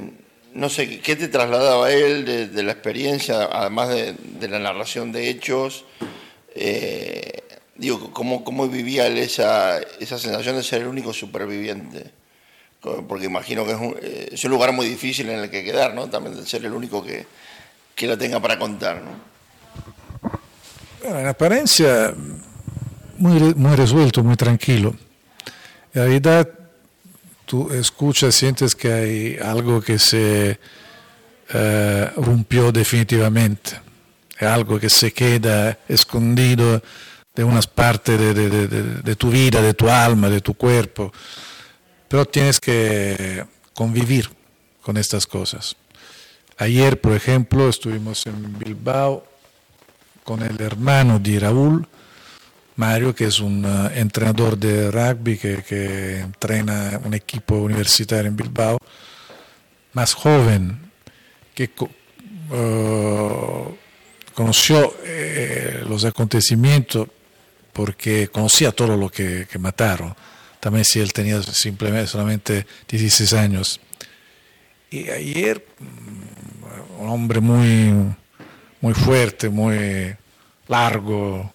no 0.53 0.69
sé, 0.69 0.99
¿qué 0.99 1.15
te 1.15 1.27
trasladaba 1.27 1.91
él 1.91 2.25
de, 2.25 2.63
la 2.63 2.73
experiencia, 2.73 3.43
además 3.45 3.89
de, 3.89 4.47
la 4.47 4.59
narración 4.59 5.11
de 5.11 5.29
hechos? 5.29 5.85
Eh, 6.53 7.43
digo, 7.75 8.11
¿cómo, 8.11 8.43
¿cómo, 8.43 8.67
vivía 8.67 9.07
él 9.07 9.17
esa, 9.17 9.79
esa 9.79 10.19
sensación 10.19 10.55
de 10.57 10.63
ser 10.63 10.81
el 10.81 10.87
único 10.87 11.13
superviviente? 11.13 12.21
porque 12.81 13.25
imagino 13.25 13.65
que 13.65 13.73
eh, 14.01 14.29
es 14.31 14.43
un, 14.43 14.51
lugar 14.51 14.73
muy 14.73 14.87
difícil 14.87 15.29
en 15.29 15.39
el 15.39 15.49
que 15.49 15.63
quedar, 15.63 15.93
¿no? 15.93 16.09
También 16.09 16.35
de 16.35 16.45
ser 16.45 16.65
el 16.65 16.73
único 16.73 17.03
que, 17.03 17.25
que 17.93 18.07
lo 18.07 18.17
tenga 18.17 18.39
para 18.39 18.57
contar, 18.57 19.01
¿no? 19.01 19.31
En 21.03 21.27
apariencia 21.27 22.13
muy, 23.17 23.53
muy 23.55 23.75
resuelto, 23.75 24.23
muy 24.23 24.35
tranquilo. 24.35 24.95
En 25.93 26.03
realidad 26.03 26.47
tú 27.45 27.71
escuchas, 27.71 28.35
sientes 28.35 28.75
que 28.75 28.91
hay 28.91 29.37
algo 29.37 29.81
que 29.81 29.99
se 29.99 30.59
eh, 31.53 32.11
rompió 32.15 32.71
definitivamente, 32.71 33.71
algo 34.39 34.79
que 34.79 34.89
se 34.89 35.11
queda 35.11 35.77
escondido 35.87 36.81
de 37.35 37.43
unas 37.43 37.67
partes 37.67 38.19
de, 38.19 38.49
de 38.49 39.15
tu 39.15 39.29
vida, 39.29 39.61
de 39.61 39.73
tu 39.73 39.89
alma, 39.89 40.29
de 40.29 40.41
tu 40.41 40.53
cuerpo 40.53 41.11
pero 42.11 42.25
tienes 42.25 42.59
que 42.59 43.45
convivir 43.73 44.29
con 44.81 44.97
estas 44.97 45.25
cosas. 45.25 45.77
Ayer, 46.57 46.99
por 46.99 47.13
ejemplo, 47.13 47.69
estuvimos 47.69 48.27
en 48.27 48.59
Bilbao 48.59 49.25
con 50.23 50.41
el 50.41 50.59
hermano 50.61 51.19
de 51.19 51.39
Raúl, 51.39 51.87
Mario, 52.75 53.13
que 53.13 53.25
es 53.25 53.39
un 53.39 53.65
uh, 53.65 53.89
entrenador 53.93 54.57
de 54.57 54.89
rugby 54.91 55.37
que, 55.37 56.19
entrena 56.19 56.99
un 57.03 57.13
equipo 57.13 57.55
universitario 57.55 58.27
en 58.29 58.35
Bilbao, 58.35 58.77
más 59.93 60.13
joven, 60.13 60.79
que 61.53 61.69
uh, 61.79 63.75
conoció 64.33 64.95
eh, 65.03 65.83
los 65.87 66.05
acontecimientos 66.05 67.07
porque 67.73 68.29
conocía 68.29 68.71
todo 68.71 68.97
lo 68.97 69.09
que 69.09 69.47
mataron 69.59 70.15
también 70.61 70.85
si 70.85 70.99
él 70.99 71.11
tenía 71.11 71.41
simplemente 71.43 72.07
solamente 72.07 72.65
16 72.87 73.33
años. 73.33 73.81
Y 74.91 75.09
ayer, 75.09 75.65
mm, 75.79 77.01
un 77.01 77.09
hombre 77.09 77.41
muy, 77.41 78.15
muy 78.81 78.93
fuerte, 78.95 79.49
muy 79.49 80.15
largo, 80.67 81.53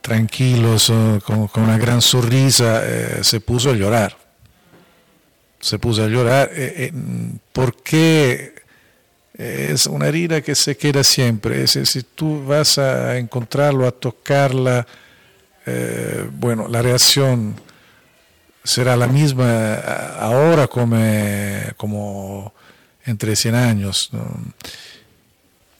tranquilo, 0.00 0.76
con, 1.24 1.48
una 1.62 1.78
gran 1.78 2.02
sonrisa, 2.02 2.82
eh, 2.84 3.20
se 3.22 3.40
puso 3.40 3.70
a 3.70 3.74
llorar. 3.74 4.16
Se 5.60 5.78
puso 5.78 6.04
a 6.04 6.08
llorar 6.08 6.50
eh, 6.52 6.74
eh, 6.86 6.92
porque 7.52 8.54
es 9.34 9.86
una 9.86 10.08
herida 10.08 10.40
que 10.40 10.54
se 10.54 10.76
queda 10.76 11.04
siempre. 11.04 11.66
si 11.66 12.02
tú 12.02 12.44
vas 12.44 12.78
a 12.78 13.16
encontrarlo, 13.16 13.86
a 13.86 13.92
tocarla, 13.92 14.86
bueno, 16.32 16.66
la 16.68 16.82
reacción 16.82 17.54
será 18.64 18.96
la 18.96 19.06
misma 19.06 19.74
ahora 20.18 20.66
como, 20.66 20.98
como 21.76 22.52
entre 23.06 23.36
100 23.36 23.54
años. 23.54 24.10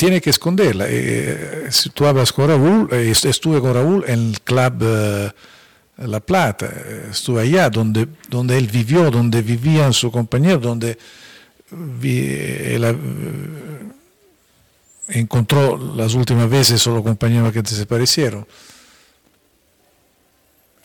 Tiene 0.00 0.22
que 0.22 0.30
esconderla. 0.30 0.86
Eh, 0.88 1.68
si 1.70 1.90
tú 1.90 2.06
hablas 2.06 2.32
con 2.32 2.48
Raúl, 2.48 2.88
eh, 2.90 3.12
estuve 3.12 3.60
con 3.60 3.74
Raúl 3.74 4.02
en 4.06 4.30
el 4.30 4.40
club 4.40 4.82
La 5.98 6.20
Plata, 6.20 6.72
estuve 7.10 7.42
allá 7.42 7.68
donde, 7.68 8.08
donde 8.30 8.56
él 8.56 8.66
vivió, 8.66 9.10
donde 9.10 9.42
vivían 9.42 9.92
su 9.92 10.10
compañero, 10.10 10.58
donde 10.58 10.96
encontró 15.08 15.76
las 15.94 16.14
últimas 16.14 16.48
veces 16.48 16.80
solo 16.80 17.04
compañeros 17.04 17.52
que 17.52 17.60
desaparecieron. 17.60 18.46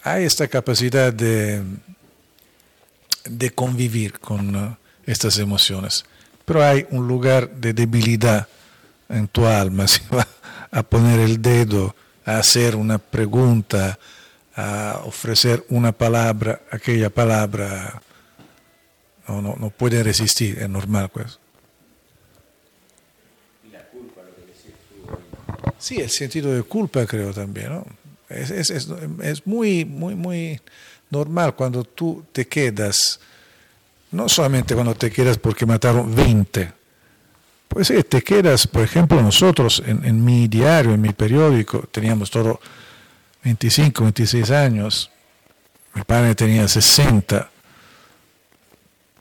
Hay 0.04 0.25
esta 0.25 0.49
capacidad 0.49 1.13
de, 1.13 1.63
convivir 3.56 4.19
con 4.19 4.78
estas 5.06 5.39
emociones, 5.39 6.04
pero 6.43 6.62
hay 6.62 6.86
un 6.89 7.08
lugar 7.08 7.49
de 7.49 7.71
debilidad 7.71 8.49
en 9.10 9.28
tu 9.28 9.46
alma, 9.46 9.88
si 9.89 10.02
va 10.13 10.28
a 10.72 10.84
poner 10.84 11.20
el 11.20 11.41
dedo, 11.41 11.96
a 12.26 12.39
hacer 12.39 12.76
una 12.76 12.98
pregunta, 12.98 14.00
a 14.56 15.02
ofrecer 15.06 15.65
una 15.70 15.91
palabra, 15.91 16.62
aquella 16.72 17.10
palabra 17.10 18.02
no, 19.28 19.41
no, 19.41 19.56
no 19.56 19.70
puede 19.70 20.04
resistir, 20.04 20.60
es 20.60 20.70
normal 20.70 21.10
pues. 21.10 21.39
Sí, 25.78 25.98
el 26.00 26.10
sentido 26.10 26.54
de 26.54 26.63
culpa 26.63 27.06
creo 27.06 27.34
también, 27.34 27.70
¿no? 27.70 27.86
Es, 28.30 28.50
es, 28.50 28.72
es, 28.72 28.88
es, 29.22 29.46
muy, 29.46 29.86
muy, 29.86 30.15
muy 30.15 30.60
normal 31.12 31.56
cuando 31.56 31.84
tú 31.84 32.26
te 32.32 32.48
quedas, 32.48 33.20
no 34.12 34.28
solamente 34.28 34.74
cuando 34.74 34.96
te 34.96 35.12
quedas 35.12 35.38
porque 35.38 35.65
mataron 35.65 36.15
20, 36.15 36.72
pues 37.76 37.90
sí, 37.90 38.04
te 38.04 38.24
quedas, 38.24 38.68
por 38.68 38.84
ejemplo, 38.84 39.22
nosotros 39.22 39.84
en, 39.86 40.24
mi 40.24 40.48
diario, 40.48 40.94
en 40.94 41.02
mi 41.02 41.12
periódico, 41.12 41.80
teníamos 41.92 42.32
todo 42.32 42.62
25, 43.44 44.02
26 44.02 44.50
años, 44.52 45.12
mi 45.94 46.02
padre 46.04 46.36
tenía 46.36 46.70
60, 46.70 47.52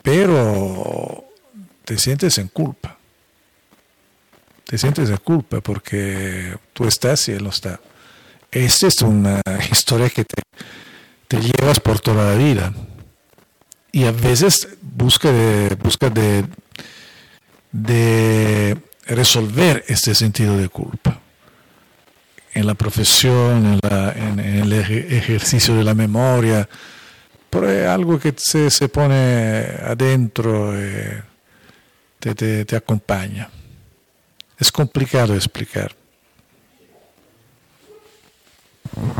pero 0.04 1.24
te 1.84 1.98
sientes 1.98 2.38
en 2.38 2.46
culpa. 2.46 2.96
Te 4.62 4.78
sientes 4.78 5.10
en 5.10 5.16
culpa 5.16 5.60
porque 5.60 6.56
tú 6.72 6.86
estás 6.86 7.28
y 7.28 7.32
él 7.32 7.42
no 7.42 7.50
está. 7.50 7.80
Esta 8.52 8.86
es 8.86 9.02
una 9.02 9.40
historia 9.72 10.08
que 10.10 10.24
te, 10.24 11.40
llevas 11.40 11.80
por 11.80 11.98
toda 11.98 12.30
la 12.30 12.38
vida. 12.38 12.72
Y 13.90 14.04
a 14.04 14.12
veces 14.12 14.68
busca 14.80 15.28
busca 15.82 16.08
de, 16.08 16.44
de 17.74 18.78
resolver 19.06 19.84
este 19.88 20.14
sentido 20.14 20.56
de 20.56 20.68
culpa. 20.68 21.20
En 22.52 22.68
la 22.68 22.74
profesión, 22.74 23.80
en, 23.82 24.38
el 24.38 24.72
ejercicio 24.72 25.74
de 25.74 25.82
la 25.82 25.92
memoria, 25.92 26.68
pero 27.50 27.68
es 27.68 27.84
algo 27.88 28.20
que 28.20 28.32
se, 28.36 28.70
se 28.70 28.88
pone 28.88 29.66
adentro, 29.82 30.72
y 30.80 31.20
te, 32.20 32.36
te, 32.36 32.64
te 32.64 32.76
acompaña. 32.76 33.50
Es 34.56 34.70
complicado 34.70 35.34
explicar. 35.34 35.96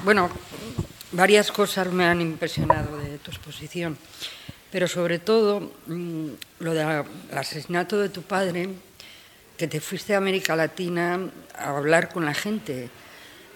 Bueno, 0.05 0.31
varias 1.11 1.51
cosas 1.51 1.93
me 1.93 2.05
han 2.05 2.21
impresionado 2.21 2.99
de 2.99 3.19
tu 3.19 3.33
exposición, 3.33 3.99
pero 4.75 4.89
sobre 4.89 5.21
todo 5.21 5.71
mm, 5.87 6.31
lo 6.59 6.75
del 6.75 7.05
asesinato 7.33 7.97
de 8.01 8.09
tu 8.09 8.23
padre, 8.23 8.71
que 9.57 9.69
te 9.69 9.81
fuiste 9.81 10.15
a 10.15 10.19
América 10.19 10.57
Latina 10.57 11.31
a 11.57 11.77
hablar 11.77 12.13
con 12.13 12.25
la 12.25 12.35
gente. 12.35 12.91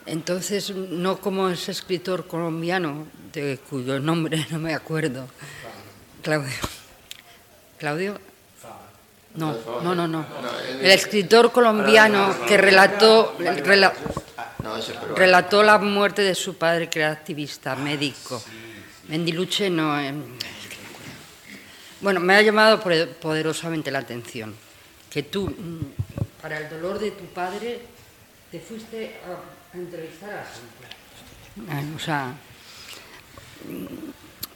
Entonces, 0.07 0.71
no 0.71 1.19
como 1.19 1.49
ese 1.49 1.73
escritor 1.73 2.29
colombiano, 2.29 3.09
de 3.33 3.59
cuyo 3.69 3.99
nombre 3.99 4.47
no 4.51 4.61
me 4.61 4.73
acuerdo, 4.73 5.27
Claudio. 6.23 6.55
Claudio. 7.79 8.21
No, 9.35 9.57
no, 9.83 9.97
no, 9.97 10.07
no. 10.07 10.25
El 10.81 10.93
escritor 10.93 11.51
colombiano 11.51 12.33
que 12.47 12.57
relató, 12.57 13.37
relató 15.17 15.63
la 15.65 15.79
muerte 15.79 16.23
de 16.23 16.37
su 16.37 16.57
padre, 16.57 16.89
que 16.89 17.01
era 17.01 17.11
activista, 17.11 17.75
médico. 17.75 18.41
Mendiluche 19.09 19.69
no. 19.69 19.97
Bueno, 22.01 22.21
me 22.21 22.37
ha 22.37 22.43
llamado 22.43 22.81
poderosamente 23.21 23.91
la 23.91 23.99
atención 23.99 24.55
que 25.11 25.25
tú, 25.25 25.49
mm, 25.49 26.41
para 26.41 26.59
el 26.59 26.69
dolor 26.69 26.99
de 26.99 27.11
tu 27.11 27.25
padre, 27.27 27.81
te 28.53 28.61
fuiste 28.61 29.17
a, 29.27 29.77
entrevistar 29.77 30.31
a 30.31 30.45
Santos. 30.45 31.97
O 31.97 31.99
sea, 31.99 32.35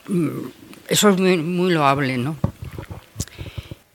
mm, 0.07 0.47
eso 0.89 1.09
es 1.09 1.19
muy, 1.19 1.73
loable, 1.73 2.17
¿no? 2.17 2.37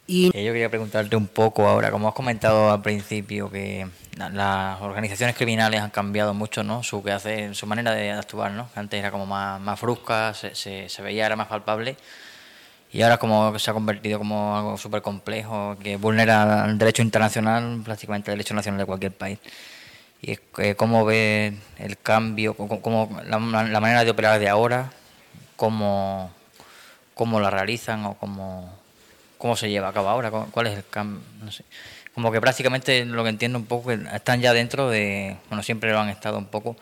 Y... 0.08 0.28
Eh, 0.38 0.44
yo 0.44 0.52
quería 0.52 0.70
preguntarte 0.70 1.16
un 1.16 1.28
poco 1.28 1.68
ahora, 1.68 1.90
como 1.90 2.10
has 2.10 2.14
comentado 2.14 2.72
al 2.72 2.82
principio, 2.82 3.50
que 3.50 3.88
las 4.18 4.82
organizaciones 4.82 5.38
criminales 5.38 5.82
han 5.82 5.90
cambiado 5.90 6.34
mucho, 6.34 6.64
¿no? 6.64 6.84
Su 6.84 7.02
que 7.02 7.54
su 7.54 7.66
manera 7.66 7.94
de 7.94 8.12
actuar, 8.12 8.52
¿no? 8.52 8.70
Antes 8.76 9.00
era 9.00 9.10
como 9.12 9.26
más, 9.26 9.62
más 9.62 9.80
brusca, 9.80 10.34
se 10.34 11.02
veía, 11.02 11.26
era 11.26 11.38
más 11.38 11.48
palpable 11.48 11.96
y 12.98 13.04
ahora 13.04 13.20
como 13.20 13.60
se 13.60 13.70
ha 13.70 13.76
convertido 13.76 14.18
como 14.18 14.58
algo 14.58 14.76
súper 14.76 15.04
complejo 15.04 15.78
que 15.84 15.98
vulnera 15.98 16.66
el 16.66 16.80
derecho 16.80 17.04
internacional, 17.04 17.80
prácticamente 17.86 18.32
el 18.32 18.40
derecho 18.40 18.56
nacional 18.56 18.80
de 18.80 18.86
cualquier 18.88 19.12
país. 19.12 19.38
Y 20.20 20.32
es, 20.32 20.40
cómo 20.76 21.06
ve 21.06 21.54
el 21.78 22.00
cambio, 22.00 22.56
cómo, 22.56 23.22
la, 23.24 23.38
manera 23.38 24.04
de 24.04 24.10
operar 24.10 24.40
de 24.40 24.50
ahora, 24.50 24.92
cómo, 25.56 26.32
cómo 27.14 27.40
la 27.40 27.52
realizan 27.52 28.04
o 28.04 28.16
cómo, 28.16 28.74
cómo 29.38 29.56
se 29.56 29.70
lleva 29.70 29.90
a 29.90 29.94
cabo 29.94 30.10
ahora, 30.10 30.32
cuál 30.32 30.66
es 30.66 30.76
el 30.76 30.88
cambio, 30.90 31.22
no 31.44 31.52
sé. 31.52 31.66
Como 32.16 32.32
que 32.32 32.42
prácticamente 32.42 33.06
lo 33.06 33.24
que 33.24 33.30
entiendo 33.30 33.60
un 33.60 33.68
poco 33.68 33.92
están 33.92 34.42
ya 34.42 34.54
dentro 34.54 34.90
de, 34.90 35.38
bueno, 35.50 35.62
siempre 35.62 35.92
lo 35.92 36.00
han 36.00 36.10
estado 36.10 36.40
un 36.40 36.48
poco, 36.48 36.76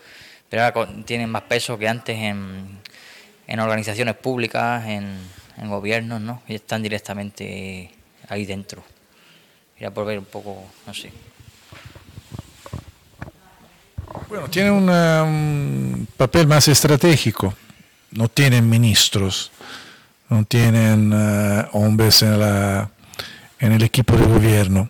pero 0.48 0.64
ahora 0.64 0.88
tienen 1.04 1.28
más 1.28 1.42
peso 1.42 1.76
que 1.76 1.90
antes 1.90 2.16
en, 2.16 2.80
en 3.46 3.60
organizaciones 3.60 4.14
públicas, 4.14 4.86
en 4.86 5.36
en 5.56 5.68
gobiernos, 5.68 6.20
¿no? 6.20 6.42
Y 6.48 6.54
están 6.54 6.82
directamente 6.82 7.90
ahí 8.28 8.44
dentro. 8.44 8.82
Mira, 9.78 9.90
por 9.90 10.06
ver 10.06 10.18
un 10.18 10.24
poco, 10.24 10.64
no 10.86 10.94
sé. 10.94 11.12
Bueno, 14.28 14.48
tiene 14.48 14.70
un 14.70 16.08
papel 16.16 16.46
más 16.46 16.68
estratégico. 16.68 17.54
No 18.10 18.28
tienen 18.28 18.68
ministros, 18.68 19.50
no 20.28 20.44
tienen 20.44 21.12
uh, 21.12 21.66
hombres 21.72 22.22
en, 22.22 22.40
la, 22.40 22.90
en 23.58 23.72
el 23.72 23.82
equipo 23.82 24.16
de 24.16 24.24
gobierno. 24.24 24.88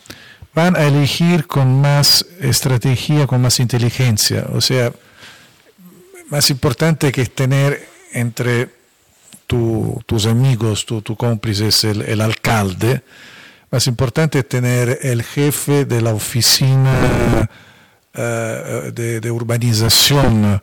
Van 0.55 0.77
a 0.77 0.85
elegir 0.85 1.47
con 1.47 1.81
más 1.81 2.25
estrategia, 2.41 3.27
con 3.27 3.43
más 3.43 3.59
inteligencia. 3.59 4.47
O 4.53 4.61
sea, 4.61 4.93
más 6.29 6.51
importante 6.51 7.11
que 7.11 7.27
tener 7.27 7.89
entre 8.13 8.71
tus 9.47 10.27
amigos, 10.27 10.87
tu, 10.87 11.03
tu 11.03 11.17
cómplice 11.17 11.69
es 11.69 11.85
el, 11.85 12.21
alcalde, 12.21 13.03
más 13.71 13.87
importante 13.87 14.41
es 14.41 14.49
tener 14.49 14.99
el 15.03 15.23
jefe 15.23 15.85
de 15.85 16.01
la 16.01 16.15
oficina 16.15 17.49
eh, 18.15 18.93
de, 18.95 19.31
urbanización 19.31 20.63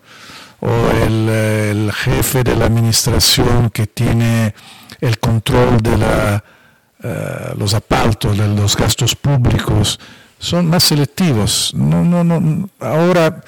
o 0.59 0.89
el, 1.05 1.91
jefe 1.93 2.43
de 2.43 2.55
la 2.55 2.65
administración 2.65 3.69
que 3.69 3.87
tiene 3.87 4.53
el 5.01 5.19
control 5.19 5.81
de 5.81 5.91
uh, 5.91 7.57
los 7.57 7.73
apaltos, 7.73 8.37
de 8.37 8.47
los 8.47 8.77
gastos 8.77 9.15
públicos, 9.15 9.99
son 10.39 10.67
más 10.67 10.85
selectivos. 10.85 11.73
No, 11.75 12.03
no, 12.03 12.23
no, 12.23 12.69
ahora 12.79 13.43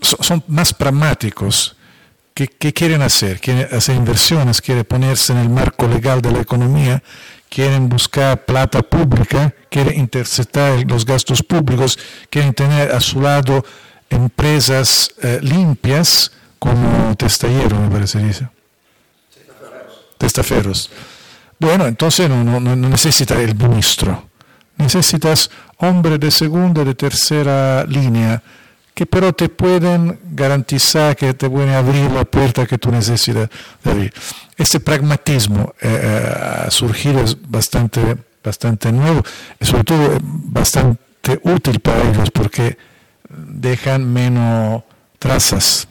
son 0.00 0.42
más 0.48 0.74
pragmáticos 0.74 1.76
¿Qué, 2.36 2.74
quieren 2.74 3.00
hacer? 3.00 3.40
Quieren 3.40 3.66
hacer 3.74 3.96
inversiones, 3.96 4.60
quieren 4.60 4.84
ponerse 4.84 5.32
en 5.32 5.38
el 5.38 5.48
marco 5.48 5.88
legal 5.88 6.20
de 6.20 6.30
la 6.30 6.40
economía, 6.40 7.02
quieren 7.48 7.88
buscar 7.88 8.44
plata 8.44 8.82
pública, 8.82 9.54
quieren 9.70 9.98
interceptar 9.98 10.84
los 10.86 11.06
gastos 11.06 11.42
públicos, 11.42 11.98
quieren 12.28 12.52
tener 12.52 12.92
a 12.92 13.00
su 13.00 13.22
lado 13.22 13.64
empresas 14.10 15.14
eh, 15.22 15.38
limpias 15.40 16.30
como 16.58 17.16
Testallero, 17.16 17.80
me 17.80 17.88
parece 17.88 18.18
dice. 18.18 18.46
Testaferros. 20.18 20.90
Bueno, 21.58 21.86
entonces 21.86 22.28
no, 22.28 22.44
no, 22.44 22.60
no 22.60 22.76
necesitas 22.76 23.38
el 23.38 23.54
ministro, 23.54 24.28
necesitas 24.76 25.50
hombre 25.78 26.18
de 26.18 26.30
segunda, 26.30 26.84
de 26.84 26.94
tercera 26.94 27.82
línea 27.84 28.42
que 28.96 29.04
pero 29.04 29.34
te 29.34 29.50
pueden 29.50 30.18
garantizar 30.30 31.14
que 31.14 31.34
te 31.34 31.50
pueden 31.50 31.68
abrir 31.68 32.10
la 32.10 32.24
puerta 32.24 32.66
que 32.66 32.78
tú 32.78 32.90
necesitas 32.90 33.50
abrir. 33.84 34.10
Este 34.56 34.80
pragmatismo 34.80 35.74
eh, 35.82 36.00
eh, 36.02 36.64
a 36.66 36.70
surgir 36.70 37.14
es 37.18 37.36
bastante, 37.46 38.00
bastante 38.42 38.90
nuevo 38.90 39.22
y 39.60 39.66
sobre 39.66 39.84
todo 39.84 40.18
bastante 40.18 41.38
útil 41.42 41.80
para 41.80 42.08
ellos 42.08 42.30
porque 42.30 42.78
dejan 43.28 44.10
menos 44.10 44.82
trazas. 45.18 45.88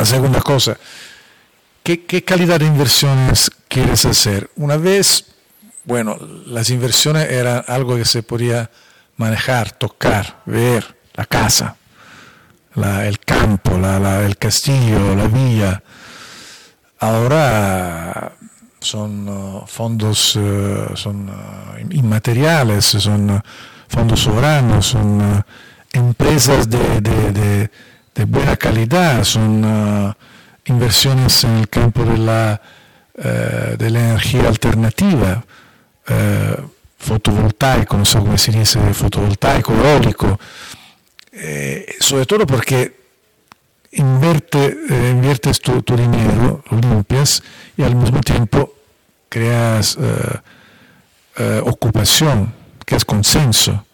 La 0.00 0.04
segunda 0.04 0.40
cosa, 0.40 0.76
¿qué, 1.84 2.04
¿qué, 2.06 2.24
calidad 2.24 2.58
de 2.58 2.66
inversiones 2.66 3.52
quieres 3.68 4.04
hacer? 4.04 4.50
Una 4.56 4.78
vez, 4.78 5.26
bueno, 5.84 6.18
las 6.44 6.70
inversiones 6.70 7.30
eran 7.30 7.62
algo 7.68 7.96
que 7.96 8.04
se 8.04 8.24
podía 8.24 8.68
manejar, 9.16 9.70
tocar, 9.70 10.42
ver 10.44 11.01
la 11.14 11.24
casa, 11.26 11.76
el 12.76 13.18
campo, 13.20 13.72
el 13.76 14.36
castillo, 14.36 15.14
la 15.14 15.26
villa. 15.28 15.82
Ahora 16.98 18.32
son 18.82 19.28
uh, 19.28 19.66
fondos 19.66 20.36
uh, 20.36 20.96
son, 20.96 21.28
uh, 21.28 21.78
inmateriales, 21.90 22.84
son 22.84 23.42
fondos 23.88 24.20
soberanos, 24.20 24.86
son 24.86 25.44
empresas 25.92 26.68
de, 26.68 27.70
buena 28.26 28.56
calidad, 28.56 29.24
son 29.24 30.14
inversiones 30.64 31.44
en 31.44 31.58
el 31.58 31.68
campo 31.68 32.04
de 32.04 32.18
la, 32.18 32.60
de 33.14 33.90
la 33.90 34.00
energía 34.00 34.48
alternativa, 34.48 35.44
fotovoltaico, 36.96 37.98
no 37.98 38.04
sé 38.04 38.18
cómo 38.18 38.38
se 38.38 38.52
dice, 38.52 38.80
fotovoltaico, 38.94 39.74
eólico. 39.74 40.38
Eh, 41.34 41.96
sobre 42.00 42.26
todo 42.26 42.46
porque 42.46 42.94
invierte, 43.92 44.76
eh, 44.90 45.10
inviertes 45.10 45.60
tu, 45.60 45.80
dinero, 45.96 46.62
lo 46.70 46.78
limpias 46.78 47.42
y 47.76 47.82
al 47.82 47.96
mismo 47.96 48.20
tiempo 48.20 48.74
creas 49.30 49.96
eh, 49.98 51.62
ocupación, 51.64 52.52
creas 52.84 53.06
consenso, 53.06 53.86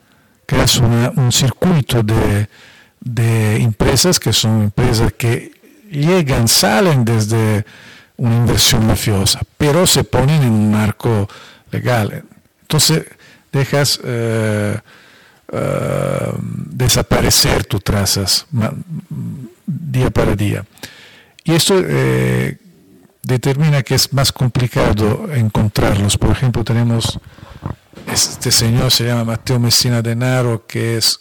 creas 0.47 0.79
un 0.79 1.31
circuito 1.31 2.03
de, 2.03 2.49
de 3.01 3.57
empresas 3.57 4.19
que 4.19 4.33
son 4.33 4.63
empresas 4.63 5.13
que 5.13 5.53
llegan, 5.89 6.49
salen 6.49 7.05
desde 7.05 7.65
una 8.17 8.35
inversión 8.35 8.85
mafiosa, 8.85 9.41
pero 9.57 9.87
se 9.87 10.03
ponen 10.03 10.43
en 10.43 10.51
un 10.51 10.73
marco 10.73 11.29
legal. 11.71 12.25
Entonces 12.63 13.05
dejas 13.53 14.01
Uh, 15.51 16.37
desaparecer 16.79 17.65
tus 17.65 17.83
trazas 17.83 18.47
día 19.67 20.11
para 20.11 20.37
día. 20.37 20.67
Y 21.43 21.55
esto 21.55 21.83
eh, 21.83 22.59
determina 23.23 23.83
que 23.83 23.95
es 23.95 24.13
más 24.13 24.31
complicado 24.31 25.27
encontrarlos. 25.33 26.19
Por 26.19 26.33
ejemplo, 26.33 26.63
tenemos 26.65 27.19
este 28.13 28.51
señor, 28.51 28.91
se 28.91 29.07
llama 29.07 29.25
Mateo 29.25 29.59
Messina 29.59 30.03
Denaro, 30.03 30.67
que 30.67 30.99
es 30.99 31.21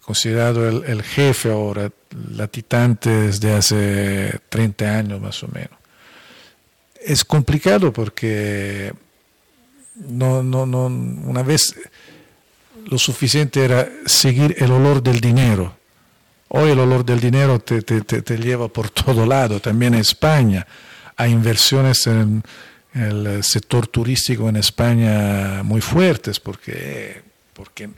considerado 0.00 0.66
el, 0.66 0.84
el 0.84 1.02
jefe 1.02 1.50
ahora, 1.50 1.90
latitante 2.30 3.10
desde 3.10 3.52
hace 3.52 4.40
30 4.48 4.98
años 4.98 5.20
más 5.20 5.42
o 5.42 5.48
menos. 5.48 5.78
Es 7.04 7.26
complicado 7.26 7.92
porque 7.92 8.94
no, 9.96 10.42
no, 10.42 10.64
no, 10.64 10.86
una 10.86 11.42
vez 11.42 11.74
lo 12.84 12.98
suficiente 12.98 13.64
era 13.64 13.88
seguir 14.06 14.56
el 14.58 14.70
olor 14.70 15.02
del 15.02 15.20
dinero. 15.20 15.76
Hoy 16.48 16.70
el 16.70 16.78
olor 16.78 17.04
del 17.04 17.20
dinero 17.20 17.58
te, 17.58 17.82
te, 17.82 18.38
lleva 18.38 18.68
por 18.68 18.90
todo 18.90 19.26
lado, 19.26 19.60
también 19.60 19.94
en 19.94 20.00
España. 20.00 20.66
Hay 21.16 21.32
inversiones 21.32 22.06
en 22.06 22.42
el 22.94 23.42
sector 23.42 23.86
turístico 23.88 24.48
en 24.48 24.56
España 24.56 25.62
muy 25.64 25.80
fuertes 25.80 26.38
porque, 26.38 27.22
porque 27.52 27.90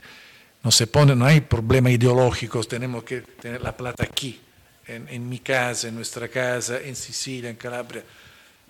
no 0.63 0.71
se 0.71 0.87
pone, 0.87 1.15
no 1.15 1.25
hay 1.25 1.41
problema 1.41 1.91
ideológicos, 1.91 2.67
tenemos 2.67 3.03
que 3.03 3.21
tener 3.21 3.61
la 3.61 3.77
plata 3.77 4.03
aquí, 4.03 4.41
en, 4.87 5.07
en, 5.09 5.29
mi 5.29 5.39
casa, 5.39 5.87
en 5.87 5.95
nuestra 5.95 6.27
casa, 6.27 6.79
en 6.81 6.95
Sicilia, 6.95 7.49
en 7.49 7.55
Calabria. 7.55 8.03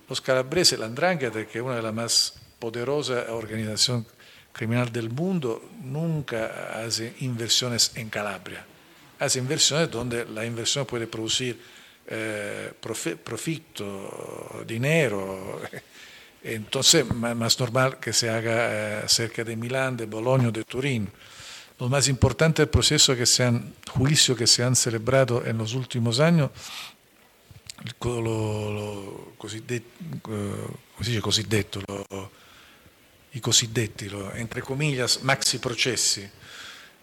Los 0.10 0.20
calabreses, 0.20 0.78
la 0.78 0.88
Andrangheta, 0.88 1.45
que 1.45 1.60
es 1.60 1.64
una 1.64 1.78
de 1.78 1.82
las 1.82 1.93
más 1.93 2.34
poderosas 2.60 3.30
organizaciones 3.30 4.05
criminales 4.60 4.91
del 4.91 5.10
mundo, 5.10 5.70
nunca 5.84 6.84
hace 6.84 7.14
inversiones 7.22 7.93
en 7.95 8.10
Calabria. 8.10 8.66
Hace 9.18 9.39
inversiones 9.39 9.89
donde 9.89 10.26
la 10.26 10.45
inversión 10.45 10.86
puede 10.86 11.07
producir 11.07 11.57
eh, 12.05 12.74
profito, 13.24 14.66
dinero. 14.68 15.62
Entonces, 16.43 17.05
más 17.16 17.57
normal 17.57 17.99
que 18.01 18.12
se 18.12 18.30
haga 18.30 19.03
eh, 19.03 19.07
cerca 19.07 19.45
de 19.45 19.55
Milán, 19.55 19.95
de 19.95 20.07
Bolonia, 20.07 20.51
de 20.51 20.66
Turín. 20.66 21.10
Lo 21.80 21.88
más 21.88 22.10
importante 22.10 22.62
del 22.62 22.70
proceso 22.70 23.16
que 23.16 23.26
se 23.26 23.45
han, 23.45 23.76
juicio 23.89 24.36
que 24.36 24.45
se 24.45 24.62
han 24.62 24.76
celebrado 24.76 25.41
en 25.45 25.57
los 25.57 25.74
últimos 25.74 26.20
años, 26.20 26.51
lo, 28.01 28.22
lo 28.22 29.32
cosiddetto, 29.38 29.88
cosiddetto 31.22 31.82
lo, 31.88 32.30
i 33.34 33.40
cosiddetti, 33.40 34.10
entre 34.36 34.62
comillas, 34.62 35.20
maxi 35.22 35.60
processi. 35.60 36.28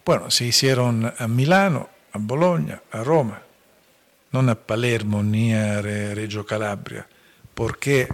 Bueno, 0.03 0.29
se 0.31 0.45
hicieron 0.45 1.13
a 1.17 1.27
Milano, 1.27 1.89
a 2.11 2.17
Bologna, 2.19 2.81
a 2.91 3.03
Roma, 3.03 3.41
non 4.31 4.49
a 4.49 4.55
Palermo 4.55 5.23
ni 5.23 5.55
a 5.55 5.79
Reggio 5.81 6.43
Calabria, 6.43 7.07
porque 7.53 8.07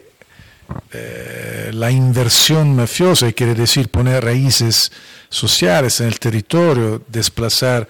eh, 0.92 1.70
la 1.74 1.90
inversión 1.90 2.76
mafiosa 2.76 3.32
quiere 3.34 3.56
decir 3.56 3.90
poner 3.90 4.24
raíces 4.24 4.92
sociales 5.30 6.00
en 6.02 6.08
el 6.08 6.20
territorio, 6.20 7.02
desplazar 7.08 7.88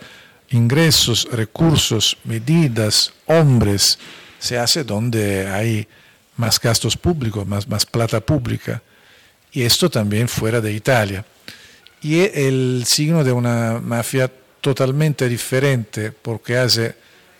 ingresos, 0.49 1.27
recursos, 1.31 2.17
medidas, 2.23 3.13
hombres, 3.25 3.99
se 4.39 4.57
hace 4.57 4.83
donde 4.83 5.47
hay 5.47 5.87
más 6.37 6.59
gastos 6.59 6.97
públicos, 6.97 7.45
más 7.47 7.85
plata 7.85 8.19
pública, 8.19 8.81
y 9.53 9.61
esto 9.61 9.89
también 9.89 10.27
fuera 10.27 10.59
de 10.59 10.73
Italia. 10.73 11.25
Y 12.01 12.19
es 12.19 12.31
el 12.35 12.83
signo 12.87 13.23
de 13.23 13.31
una 13.31 13.79
mafia 13.79 14.29
totalmente 14.59 15.29
diferente 15.29 16.11
porque 16.11 16.57
hace 16.57 16.95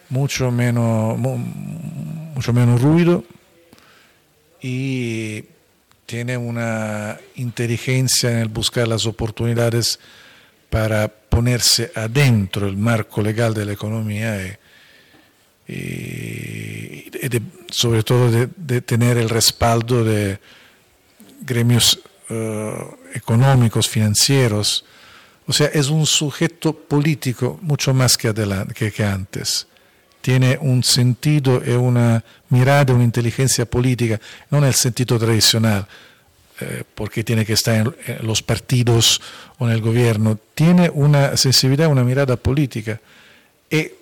mucho 0.10 0.52
menos, 0.52 1.18
mucho 1.18 2.54
menos 2.54 2.82
ruido 2.82 3.24
y 4.62 5.44
tiene 6.06 6.38
una 6.38 7.18
inteligencia 7.36 8.32
en 8.32 8.38
el 8.38 8.48
buscar 8.48 8.88
las 8.88 9.06
oportunidades 9.06 10.00
para 10.70 11.08
ponerse 11.08 11.92
adentro 11.96 12.68
el 12.68 12.78
marco 12.78 13.22
legal 13.22 13.54
de 13.54 13.66
la 13.66 13.74
economía 13.74 14.58
y, 15.68 17.10
sobre 17.70 18.04
todo 18.04 18.30
de, 18.32 18.82
tener 18.82 19.18
el 19.18 19.30
respaldo 19.30 20.04
de 20.04 20.40
gremios 21.46 22.00
eh, 22.30 22.74
económicos, 23.14 23.88
financieros. 23.88 24.86
O 25.46 25.54
sea, 25.54 25.68
es 25.68 25.90
un 25.90 26.06
sujeto 26.06 26.74
político 26.74 27.60
mucho 27.62 27.94
más 27.94 28.18
que, 28.18 28.30
antes 29.04 29.68
tiene 30.22 30.58
un 30.62 30.86
sentido 30.86 31.62
e 31.62 31.76
una 31.76 32.24
mirada, 32.48 32.94
una 32.94 33.04
inteligencia 33.04 33.66
política, 33.66 34.22
no 34.50 34.60
en 34.60 34.64
el 34.64 34.74
sentido 34.74 35.20
tradicional, 35.20 35.86
eh, 36.62 36.84
porque 36.96 37.26
tiene 37.26 37.46
que 37.46 37.52
estar 37.52 37.76
en, 37.76 38.26
los 38.26 38.42
partidos 38.42 39.20
o 39.58 39.68
en 39.68 39.74
el 39.74 39.82
gobierno, 39.82 40.40
tiene 40.56 40.90
una 40.90 41.36
sensibilidad, 41.36 41.90
una 41.90 42.06
mirada 42.06 42.38
política. 42.38 43.02
E 43.70 43.98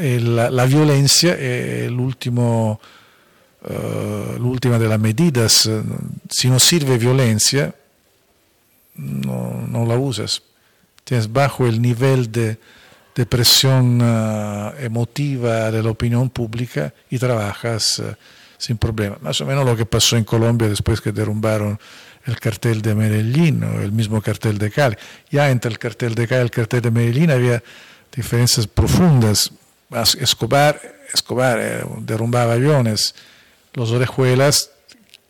eh, 0.00 0.20
la, 0.20 0.50
la, 0.50 0.66
violencia 0.66 1.34
è 1.34 1.88
l'ultimo, 1.88 2.78
uh, 3.64 4.38
l'ultima 4.38 4.78
delle 4.78 4.98
medidas. 4.98 5.68
Si 6.30 6.48
no 6.48 6.58
sirve 6.58 6.98
violencia, 6.98 7.74
no, 8.94 9.84
la 9.86 9.96
usas. 9.96 10.42
Tienes 11.04 11.32
bajo 11.32 11.66
el 11.66 11.80
nivel 11.80 12.30
de 12.30 12.58
de 13.14 13.26
presión 13.26 14.00
uh, 14.00 14.72
emotiva 14.78 15.70
de 15.70 15.82
la 15.82 15.90
opinión 15.90 16.30
pública 16.30 16.94
y 17.10 17.18
trabajas 17.18 17.98
uh, 17.98 18.14
sin 18.56 18.78
problema. 18.78 19.18
Más 19.20 19.40
o 19.40 19.46
menos 19.46 19.64
lo 19.64 19.76
que 19.76 19.84
pasó 19.84 20.16
en 20.16 20.24
Colombia 20.24 20.68
después 20.68 21.00
que 21.00 21.12
derrumbaron 21.12 21.78
el 22.24 22.38
cartel 22.38 22.80
de 22.80 22.94
Medellín 22.94 23.64
o 23.64 23.82
el 23.82 23.92
mismo 23.92 24.22
cartel 24.22 24.56
de 24.56 24.70
Cali. 24.70 24.96
Ya 25.30 25.50
entre 25.50 25.70
el 25.70 25.78
cartel 25.78 26.14
de 26.14 26.26
Cali 26.26 26.42
y 26.42 26.44
el 26.44 26.50
cartel 26.50 26.80
de 26.80 26.90
Medellín 26.90 27.30
había 27.30 27.62
diferencias 28.14 28.66
profundas. 28.66 29.50
Escobar, 30.18 30.80
Escobar 31.12 31.58
eh, 31.60 31.84
derrumbaba 32.00 32.54
aviones. 32.54 33.14
Los 33.74 33.90
orejuelas 33.90 34.70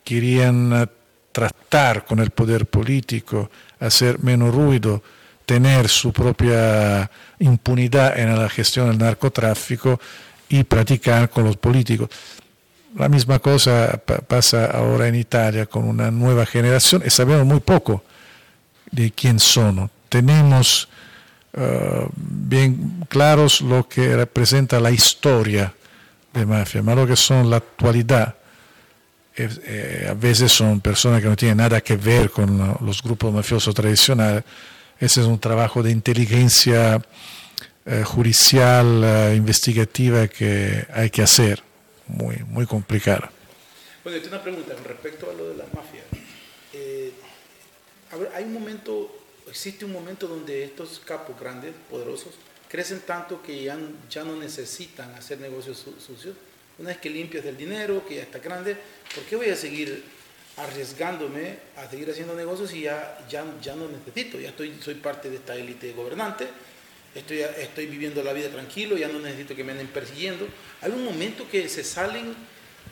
querían 0.03 0.73
uh, 0.73 0.87
tratar 1.31 2.05
con 2.05 2.19
el 2.19 2.31
poder 2.31 2.65
político, 2.65 3.49
hacer 3.79 4.19
menos 4.19 4.53
ruido, 4.53 5.01
tener 5.45 5.89
su 5.89 6.11
propia 6.13 7.09
impunidad 7.39 8.17
en 8.17 8.37
la 8.37 8.49
gestión 8.49 8.89
del 8.89 8.97
narcotráfico 8.97 9.99
y 10.49 10.63
practicar 10.63 11.29
con 11.29 11.45
los 11.45 11.57
políticos. 11.57 12.09
La 12.95 13.09
misma 13.09 13.39
cosa 13.39 13.99
pasa 14.27 14.65
ahora 14.65 15.07
en 15.07 15.15
Italia 15.15 15.65
con 15.65 15.85
una 15.85 16.11
nueva 16.11 16.45
generación 16.45 17.01
y 17.05 17.09
sabemos 17.09 17.45
muy 17.45 17.59
poco 17.59 18.03
de 18.91 19.11
quién 19.11 19.39
son. 19.39 19.89
Tenemos 20.09 20.87
uh, 21.57 22.07
bien 22.15 23.05
claros 23.09 23.61
lo 23.61 23.87
que 23.89 24.15
representa 24.15 24.79
la 24.79 24.91
historia 24.91 25.73
de 26.33 26.45
mafia, 26.45 26.81
pero 26.83 27.01
lo 27.01 27.07
que 27.07 27.15
son 27.15 27.49
la 27.49 27.57
actualidad. 27.57 28.35
Eh, 29.35 30.07
a 30.09 30.13
veces 30.13 30.51
son 30.51 30.79
personas 30.79 31.21
que 31.21 31.27
no 31.27 31.35
tienen 31.35 31.57
nada 31.57 31.81
que 31.81 31.95
ver 31.95 32.29
con 32.29 32.77
los 32.81 33.01
grupos 33.01 33.33
mafiosos 33.33 33.73
tradicionales. 33.73 34.43
Ese 34.99 35.21
es 35.21 35.27
un 35.27 35.39
trabajo 35.39 35.81
de 35.81 35.91
inteligencia 35.91 37.01
eh, 37.85 38.03
judicial, 38.05 39.03
eh, 39.03 39.35
investigativa 39.35 40.27
que 40.29 40.87
hay 40.93 41.09
que 41.09 41.21
hacer, 41.21 41.61
muy, 42.07 42.37
muy 42.47 42.65
complicada. 42.65 43.29
Bueno, 44.05 44.21
tengo 44.21 44.35
una 44.35 44.43
pregunta 44.43 44.73
con 44.73 44.85
respecto 44.85 45.29
a 45.29 45.33
lo 45.33 45.49
de 45.49 45.57
las 45.57 45.73
mafias. 45.73 46.05
Eh, 46.71 47.11
hay 48.33 48.43
un 48.45 48.53
momento, 48.53 49.13
existe 49.49 49.83
un 49.83 49.91
momento 49.91 50.27
donde 50.27 50.63
estos 50.63 51.01
capos 51.03 51.37
grandes, 51.37 51.73
poderosos, 51.89 52.35
crecen 52.73 53.01
tanto 53.01 53.39
que 53.43 53.65
ya, 53.65 53.77
ya 54.09 54.23
no 54.23 54.35
necesitan 54.35 55.13
hacer 55.13 55.39
negocios 55.39 55.85
sucios. 55.99 56.35
Una 56.79 56.89
vez 56.89 56.97
que 56.97 57.11
limpias 57.11 57.43
del 57.43 57.55
dinero, 57.55 58.03
que 58.03 58.15
ya 58.15 58.23
está 58.23 58.39
grande, 58.39 58.75
¿por 59.13 59.23
qué 59.25 59.35
voy 59.35 59.49
a 59.49 59.55
seguir 59.55 60.03
arriesgándome 60.57 61.59
a 61.77 61.87
seguir 61.87 62.09
haciendo 62.09 62.33
negocios 62.33 62.73
y 62.73 62.81
ya, 62.81 63.23
ya, 63.29 63.45
ya 63.61 63.75
no 63.75 63.87
necesito? 63.87 64.39
Ya 64.39 64.49
estoy, 64.49 64.73
soy 64.81 64.95
parte 64.95 65.29
de 65.29 65.35
esta 65.35 65.55
élite 65.55 65.93
gobernante 65.93 66.47
estoy, 67.13 67.41
estoy 67.41 67.85
viviendo 67.85 68.23
la 68.23 68.33
vida 68.33 68.49
tranquilo, 68.49 68.97
ya 68.97 69.07
no 69.07 69.19
necesito 69.19 69.55
que 69.55 69.63
me 69.63 69.73
anden 69.73 69.89
persiguiendo. 69.89 70.47
Hay 70.81 70.91
un 70.91 71.05
momento 71.05 71.47
que 71.47 71.69
se 71.69 71.83
salen, 71.83 72.33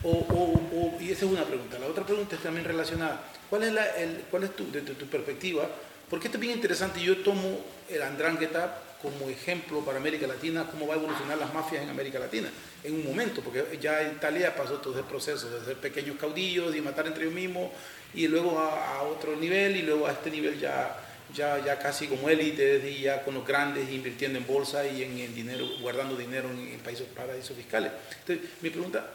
o, 0.03 0.97
y 0.99 1.11
esa 1.11 1.25
es 1.25 1.31
una 1.31 1.43
pregunta. 1.43 1.79
La 1.79 1.87
otra 1.87 2.05
pregunta 2.05 2.35
es 2.35 2.43
también 2.43 2.65
relacionada. 2.67 3.23
¿Cuál 3.49 3.63
es, 3.63 3.73
la, 3.73 3.85
el, 3.97 4.25
cuál 4.29 4.43
es 4.43 4.55
tu, 4.55 4.71
desde 4.71 4.93
tu 4.93 5.07
perspectiva? 5.07 5.67
Porque 6.07 6.27
esto 6.27 6.37
es 6.37 6.41
bien 6.41 6.53
interesante. 6.53 7.01
Yo 7.01 7.17
tomo 7.17 7.59
el 7.89 8.03
Andrangheta 8.03 8.90
como 9.01 9.29
ejemplo 9.29 9.81
para 9.81 9.97
América 9.97 10.27
Latina, 10.27 10.67
cómo 10.69 10.87
va 10.87 10.95
a 10.95 10.97
evolucionar 10.97 11.37
las 11.37 11.53
mafias 11.53 11.83
en 11.83 11.89
América 11.89 12.19
Latina 12.19 12.49
en 12.83 12.93
un 12.95 13.05
momento, 13.05 13.41
porque 13.41 13.77
ya 13.79 14.01
en 14.01 14.13
Italia 14.13 14.55
pasó 14.55 14.75
todo 14.75 14.93
ese 14.93 15.03
proceso 15.03 15.49
de 15.49 15.65
ser 15.65 15.77
pequeños 15.77 16.17
caudillos 16.17 16.75
y 16.75 16.81
matar 16.81 17.07
entre 17.07 17.23
ellos 17.23 17.35
mismos, 17.35 17.71
y 18.13 18.27
luego 18.27 18.59
a, 18.59 19.01
otro 19.03 19.35
nivel, 19.35 19.77
y 19.77 19.81
luego 19.83 20.07
a 20.07 20.11
este 20.11 20.29
nivel 20.31 20.59
ya 20.59 20.97
ya, 21.33 21.63
ya 21.63 21.79
casi 21.79 22.07
como 22.07 22.27
élite, 22.27 22.99
ya 22.99 23.23
con 23.23 23.33
los 23.33 23.47
grandes 23.47 23.89
invirtiendo 23.89 24.37
en 24.37 24.45
bolsa 24.45 24.85
y 24.85 25.01
en, 25.01 25.33
dinero, 25.33 25.65
guardando 25.79 26.17
dinero 26.17 26.49
en, 26.49 26.77
países 26.79 27.07
paraísos 27.15 27.55
fiscales. 27.55 27.91
Entonces, 28.19 28.49
mi 28.61 28.69
pregunta 28.69 29.09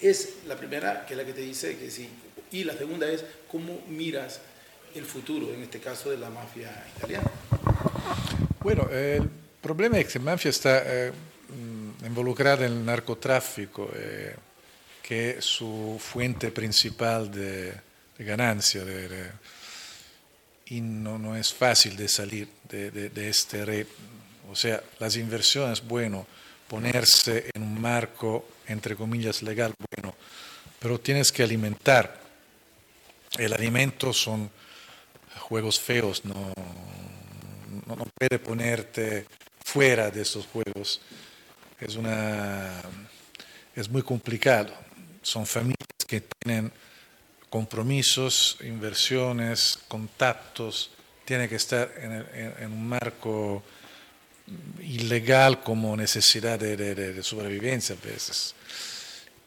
es 0.00 0.36
la 0.46 0.56
primera, 0.56 1.04
que 1.04 1.14
es 1.14 1.18
la 1.18 1.24
que 1.24 1.32
te 1.32 1.40
dice 1.40 1.76
que 1.78 1.90
sí, 1.90 2.08
y 2.52 2.62
la 2.62 2.74
segunda 2.74 3.10
es 3.10 3.24
cómo 3.50 3.82
miras 3.88 4.40
el 4.94 5.04
futuro, 5.04 5.52
en 5.52 5.62
este 5.62 5.80
caso 5.80 6.10
de 6.10 6.18
la 6.18 6.30
mafia 6.30 6.70
italiana. 6.96 7.30
Bueno, 8.66 8.88
el 8.90 9.30
problema 9.62 10.00
es 10.00 10.12
que 10.12 10.18
la 10.18 10.24
mafia 10.24 10.48
está 10.48 10.82
eh, 10.84 11.12
involucrada 12.04 12.66
en 12.66 12.72
el 12.72 12.84
narcotráfico, 12.84 13.88
eh, 13.94 14.34
que 15.00 15.38
es 15.38 15.44
su 15.44 16.00
fuente 16.02 16.50
principal 16.50 17.30
de, 17.30 17.72
ganancia. 18.18 18.82
Y 20.66 20.80
no, 20.80 21.36
es 21.36 21.54
fácil 21.54 21.96
de 21.96 22.08
salir 22.08 22.48
de, 22.68 23.28
este 23.28 23.64
red. 23.64 23.86
O 24.50 24.56
sea, 24.56 24.82
las 24.98 25.14
inversiones, 25.14 25.80
bueno, 25.86 26.26
ponerse 26.66 27.48
en 27.54 27.62
un 27.62 27.80
marco, 27.80 28.48
entre 28.66 28.96
comillas, 28.96 29.44
legal, 29.44 29.74
bueno, 29.94 30.12
pero 30.80 30.98
tienes 30.98 31.30
que 31.30 31.44
alimentar. 31.44 32.18
El 33.38 33.52
alimento 33.52 34.12
son 34.12 34.50
juegos 35.38 35.78
feos, 35.78 36.24
no, 36.24 36.52
no, 37.86 37.96
puede 38.14 38.38
ponerte 38.38 39.26
fuera 39.64 40.10
de 40.10 40.22
esos 40.22 40.46
juegos. 40.46 41.00
Es, 41.80 41.96
una, 41.96 42.80
es 43.74 43.88
muy 43.88 44.02
complicado. 44.02 44.72
Son 45.22 45.46
familias 45.46 45.76
que 46.06 46.22
tienen 46.22 46.72
compromisos, 47.50 48.58
inversiones, 48.60 49.78
contactos, 49.88 50.90
tiene 51.24 51.48
que 51.48 51.56
estar 51.56 51.90
en, 51.98 52.72
un 52.72 52.88
marco 52.88 53.62
ilegal 54.80 55.60
como 55.62 55.96
necesidad 55.96 56.58
de, 56.58 57.22
sobrevivencia 57.22 57.96
a 57.96 58.06
veces. 58.06 58.54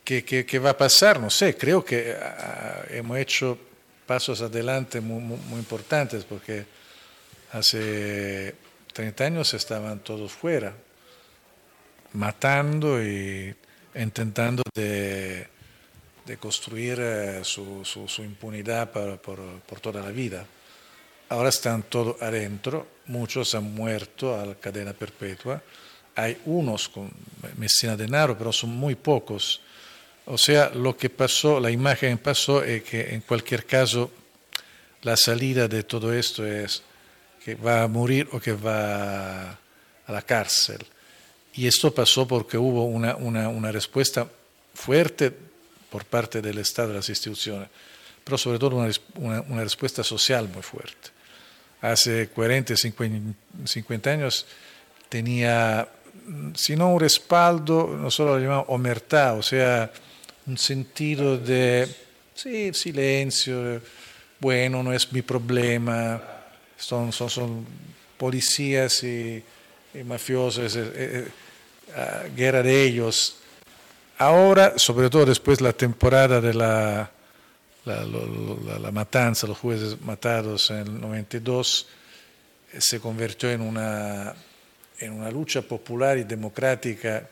¿Qué, 0.04 0.60
va 0.60 0.72
a 0.72 0.78
pasar? 0.78 1.20
No 1.20 1.30
sé, 1.30 1.56
creo 1.56 1.86
que 1.86 2.16
ah, 2.20 2.84
hemos 2.90 3.18
hecho 3.18 3.58
pasos 4.06 4.42
adelante 4.42 5.00
muy, 5.00 5.22
muy, 5.22 5.60
importantes 5.60 6.26
porque 6.26 6.66
hace 7.52 8.56
30 8.94 9.24
años 9.24 9.54
estaban 9.54 10.00
todos 10.00 10.32
fuera, 10.32 10.74
matando 12.14 13.04
y 13.04 13.56
intentando 13.96 14.64
de, 14.74 15.48
construir 16.40 17.00
eh, 17.02 17.42
su, 17.44 17.84
impunidad 18.20 18.92
por 18.92 19.80
toda 19.82 20.02
la 20.02 20.12
vida. 20.12 20.46
Ahora 21.30 21.50
están 21.50 21.84
todos 21.84 22.20
adentro, 22.24 22.88
muchos 23.06 23.54
han 23.54 23.72
muerto 23.76 24.40
a 24.40 24.48
la 24.48 24.56
cadena 24.56 24.94
perpetua. 24.94 25.62
Hay 26.16 26.42
unos 26.46 26.90
con 26.90 27.12
Messina 27.56 27.96
Denaro, 27.96 28.36
pero 28.36 28.52
son 28.52 28.72
muy 28.72 28.96
pocos. 28.96 29.62
O 30.26 30.40
sea, 30.40 30.70
lo 30.70 30.98
que 30.98 31.12
pasó, 31.12 31.60
la 31.60 31.70
imagen 31.70 32.18
pasó 32.18 32.64
es 32.64 32.84
que 32.84 33.14
en 33.14 33.22
cualquier 33.22 33.66
caso 33.68 34.10
la 35.04 35.16
salida 35.16 35.68
de 35.68 35.84
todo 35.84 36.12
esto 36.12 36.46
es 36.46 36.82
que 37.56 37.62
va 37.62 37.84
a 37.84 37.88
morir 37.88 38.28
o 38.32 38.40
que 38.40 38.54
va 38.54 39.52
a 39.52 40.12
la 40.12 40.22
cárcel. 40.22 40.86
Y 41.54 41.68
esto 41.68 41.94
pasó 41.94 42.28
porque 42.28 42.58
hubo 42.58 42.86
una, 42.86 43.16
una 43.16 43.72
respuesta 43.72 44.28
fuerte 44.74 45.34
por 45.90 46.06
parte 46.06 46.42
del 46.42 46.60
Estado, 46.60 46.90
de 46.90 46.96
las 46.96 47.10
instituciones, 47.10 47.70
pero 48.24 48.38
sobre 48.38 48.60
todo 48.60 48.76
una, 48.76 49.42
una 49.42 49.64
respuesta 49.64 50.04
social 50.04 50.48
muy 50.48 50.62
fuerte 50.62 51.20
hace 51.82 52.28
40, 52.30 52.76
50, 52.76 54.10
años 54.10 54.46
tenía, 55.08 55.88
si 56.56 56.76
no 56.76 56.94
un 56.94 57.00
respaldo, 57.00 57.98
nosotros 58.00 58.38
lo 58.38 58.44
llamamos 58.44 58.66
omertá, 58.70 59.34
o 59.34 59.42
sea, 59.42 59.92
un 60.46 60.58
sentido 60.58 61.38
de 61.38 61.88
sí, 62.36 62.74
silencio, 62.74 63.82
bueno, 64.40 64.84
no 64.84 64.94
es 64.94 65.12
mi 65.12 65.22
problema, 65.22 66.22
son, 66.80 67.12
son, 67.12 67.30
son 67.30 67.66
policías 68.18 69.04
y, 69.04 69.44
mafiosos, 70.06 70.76
eh, 70.76 70.92
eh, 70.96 71.28
ah, 71.96 72.24
guerra 72.36 72.64
de 72.64 72.84
ellos. 72.84 73.36
Ahora, 74.18 74.74
sobre 74.78 75.10
todo 75.10 75.26
después 75.26 75.60
de 75.60 75.66
la 75.66 75.74
temporada 75.74 76.42
de 76.42 76.54
la 76.54 77.12
la, 77.86 78.92
matanza, 78.92 79.48
los 79.48 79.58
jueces 79.58 80.00
matados 80.02 80.70
en 80.72 80.78
el 80.80 81.02
92, 81.02 81.88
eh, 82.74 82.78
se 82.80 83.00
convirtió 83.00 83.50
en 83.50 83.62
una, 83.62 84.34
en 85.00 85.14
una 85.14 85.32
lucha 85.32 85.62
popular 85.62 86.18
y 86.18 86.24
democrática 86.24 87.28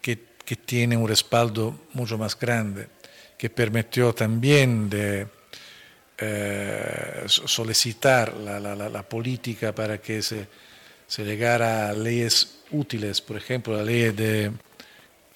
que, 0.00 0.18
que, 0.44 0.56
tiene 0.56 0.96
un 0.96 1.08
respaldo 1.08 1.86
mucho 1.94 2.18
más 2.18 2.38
grande, 2.38 2.88
que 3.36 3.50
permitió 3.50 4.14
también 4.14 4.88
de 4.88 5.26
eh, 6.18 7.24
solicitar 7.26 8.34
la, 8.36 8.58
la, 8.58 9.02
política 9.08 9.72
para 9.72 9.98
que 9.98 10.20
se, 10.20 10.48
se 11.06 11.24
llegara 11.24 11.88
a 11.88 11.92
leyes 11.92 12.58
útiles, 12.72 13.20
por 13.20 13.36
ejemplo, 13.36 13.76
la 13.76 13.84
ley 13.84 14.10
de 14.10 14.50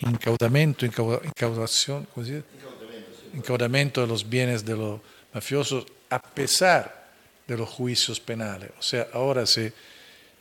incaudamiento, 0.01 0.85
incaudación, 0.85 2.07
¿cómo 2.13 2.27
de 3.57 4.07
los 4.07 4.29
bienes 4.29 4.65
de 4.65 4.77
los 4.77 5.01
mafiosos 5.33 5.87
a 6.11 6.21
pesar 6.21 7.11
de 7.47 7.57
los 7.57 7.69
juicios 7.69 8.21
penales. 8.21 8.71
O 8.79 8.83
sea, 8.83 9.09
ahora 9.13 9.47
si, 9.47 9.71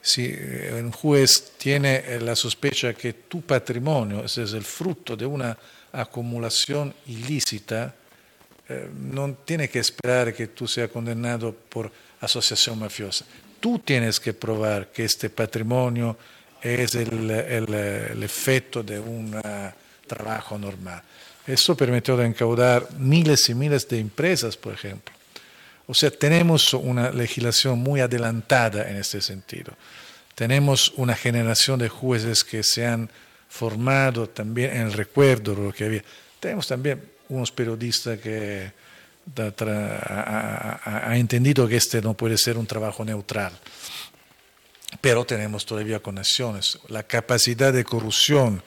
si 0.01 0.33
un 0.73 0.91
juez 0.91 1.53
tiene 1.57 2.19
la 2.19 2.35
sospecha 2.35 2.93
que 2.93 3.13
tu 3.13 3.41
patrimonio 3.41 4.25
es 4.25 4.37
el 4.37 4.63
fruto 4.63 5.15
de 5.15 5.25
una 5.25 5.57
acumulación 5.91 6.93
ilícita, 7.07 7.95
eh, 8.71 8.89
no 9.11 9.33
tiene 9.45 9.69
que 9.69 9.79
esperar 9.79 10.33
que 10.33 10.47
tú 10.47 10.67
seas 10.67 10.89
condenado 10.89 11.53
por 11.53 11.91
asociación 12.19 12.79
mafiosa. 12.79 13.25
Tú 13.59 13.79
tienes 13.79 14.19
que 14.19 14.33
probar 14.33 14.87
que 14.91 15.05
este 15.05 15.29
patrimonio 15.29 16.17
es 16.61 16.95
el, 16.95 17.29
el, 17.29 17.73
el 17.73 18.23
efecto 18.23 18.81
de 18.83 18.99
un 18.99 19.39
trabajo 20.07 20.57
normal. 20.57 21.01
Eso 21.45 21.75
permitió 21.75 22.15
de 22.17 22.25
encaudar 22.25 22.87
miles 22.97 23.49
y 23.49 23.55
miles 23.55 23.87
de 23.87 23.99
empresas, 23.99 24.55
por 24.55 24.73
ejemplo. 24.73 25.13
O 25.87 25.93
sea, 25.93 26.11
tenemos 26.11 26.73
una 26.73 27.11
legislación 27.11 27.79
muy 27.79 27.99
adelantada 27.99 28.89
en 28.89 28.97
este 28.97 29.21
sentido. 29.21 29.73
Tenemos 30.35 30.93
una 30.95 31.15
generación 31.15 31.79
de 31.79 31.89
jueces 31.89 32.43
que 32.43 32.63
se 32.63 32.85
han 32.85 33.09
formado 33.49 34.29
también 34.29 34.71
en 34.71 34.81
el 34.83 34.93
recuerdo 34.93 35.53
de 35.53 35.63
lo 35.63 35.73
que 35.73 35.85
había. 35.85 36.03
Tenemos 36.39 36.67
también 36.67 37.01
unos 37.31 37.51
periodistas 37.51 38.19
que 38.19 38.71
han 39.65 41.13
entendido 41.13 41.67
que 41.67 41.77
este 41.77 42.01
no 42.01 42.13
puede 42.13 42.37
ser 42.37 42.57
un 42.57 42.67
trabajo 42.67 43.03
neutral. 43.05 43.53
Pero 44.99 45.25
tenemos 45.25 45.65
todavía 45.65 46.01
conexiones. 46.01 46.79
La 46.89 47.03
capacidad 47.03 47.71
de 47.71 47.85
corrupción 47.85 48.61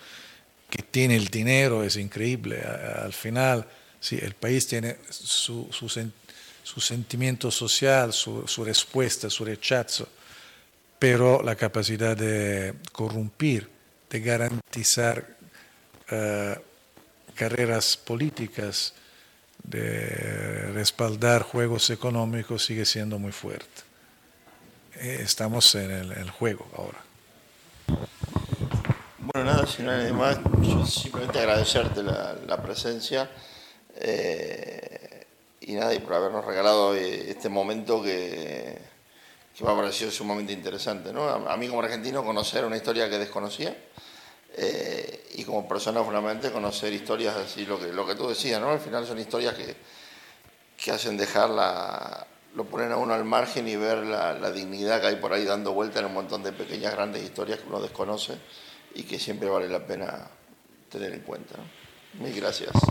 que 0.71 0.83
tiene 0.83 1.17
el 1.17 1.29
dinero 1.29 1.85
es 1.85 1.97
increíble. 1.97 2.63
Al 2.63 3.13
final, 3.13 3.67
sí, 4.01 4.19
el 4.21 4.35
país 4.35 4.67
tiene 4.67 4.97
su, 5.11 5.69
su, 5.71 6.81
sentimiento 6.81 7.51
social, 7.51 8.15
su, 8.15 8.65
respuesta, 8.65 9.29
su 9.29 9.45
rechazo, 9.45 10.09
pero 10.99 11.43
la 11.43 11.55
capacidad 11.55 12.17
de 12.17 12.75
corrompir, 12.93 13.69
de 14.09 14.21
garantizar 14.21 15.37
eh, 16.11 16.57
carreras 17.35 17.97
políticas, 17.97 18.95
de 19.63 20.71
respaldar 20.75 21.43
juegos 21.43 21.89
económicos 21.91 22.65
sigue 22.65 22.85
siendo 22.85 23.19
muy 23.19 23.33
fuerte. 23.33 23.83
Eh, 24.97 25.21
estamos 25.23 25.75
en 25.75 25.91
el 25.91 26.31
juego 26.31 26.69
ahora. 26.77 27.05
Bueno, 29.19 29.53
nada, 29.53 29.67
si 29.67 29.83
no 29.83 29.91
hay 29.91 30.13
más, 30.13 30.39
yo 30.61 30.87
simplemente 30.87 31.39
agradecerte 31.39 32.03
la, 32.03 32.63
presencia 32.63 33.31
eh, 33.97 35.27
y 35.63 35.73
nada, 35.73 35.95
y 35.95 35.99
por 36.01 36.15
habernos 36.15 36.45
regalado 36.45 36.95
este 36.95 37.49
momento 37.49 38.03
que, 38.03 38.79
me 39.61 39.71
ha 39.71 39.75
parecido 39.75 40.11
sumamente 40.11 40.53
interesante. 40.53 41.13
¿no? 41.13 41.27
A, 41.27 41.57
mí 41.57 41.69
como 41.69 41.81
argentino 41.81 42.23
conocer 42.23 42.65
una 42.65 42.77
historia 42.77 43.09
que 43.09 43.19
desconocía 43.19 43.75
eh, 44.57 45.27
y 45.35 45.45
como 45.45 45.67
persona 45.67 46.03
fundamentalmente 46.03 46.53
conocer 46.53 46.93
historias 46.93 47.37
así, 47.37 47.67
lo 47.67 47.79
que, 47.79 47.93
lo 47.93 48.07
que 48.07 48.15
tú 48.15 48.29
decías, 48.29 48.61
¿no? 48.61 48.71
al 48.71 48.81
final 48.81 49.07
son 49.07 49.19
historias 49.19 49.55
que, 49.55 49.75
que 50.83 50.91
hacen 50.93 51.17
dejar 51.17 51.51
la, 51.51 52.27
lo 52.55 52.65
ponen 52.65 52.93
a 52.93 52.97
uno 52.97 53.15
al 53.15 53.25
margen 53.25 53.67
y 53.67 53.77
ver 53.77 53.99
la, 53.99 54.35
la 54.35 54.53
dignidad 54.53 55.01
que 55.01 55.09
hay 55.09 55.17
por 55.17 55.33
ahí 55.33 55.45
dando 55.45 55.73
vuelta 55.73 55.99
en 55.99 56.07
un 56.07 56.15
montón 56.15 56.43
de 56.43 56.53
pequeñas, 56.53 56.93
grandes 56.93 57.23
historias 57.23 57.59
que 57.61 57.69
uno 57.69 57.81
desconoce 57.81 58.35
y 58.95 59.03
que 59.03 59.19
siempre 59.19 59.49
vale 59.49 59.69
la 59.69 59.85
pena 59.85 60.29
tener 60.89 61.13
en 61.13 61.21
cuenta. 61.21 61.57
Mil 62.21 62.33
gracias. 62.35 62.75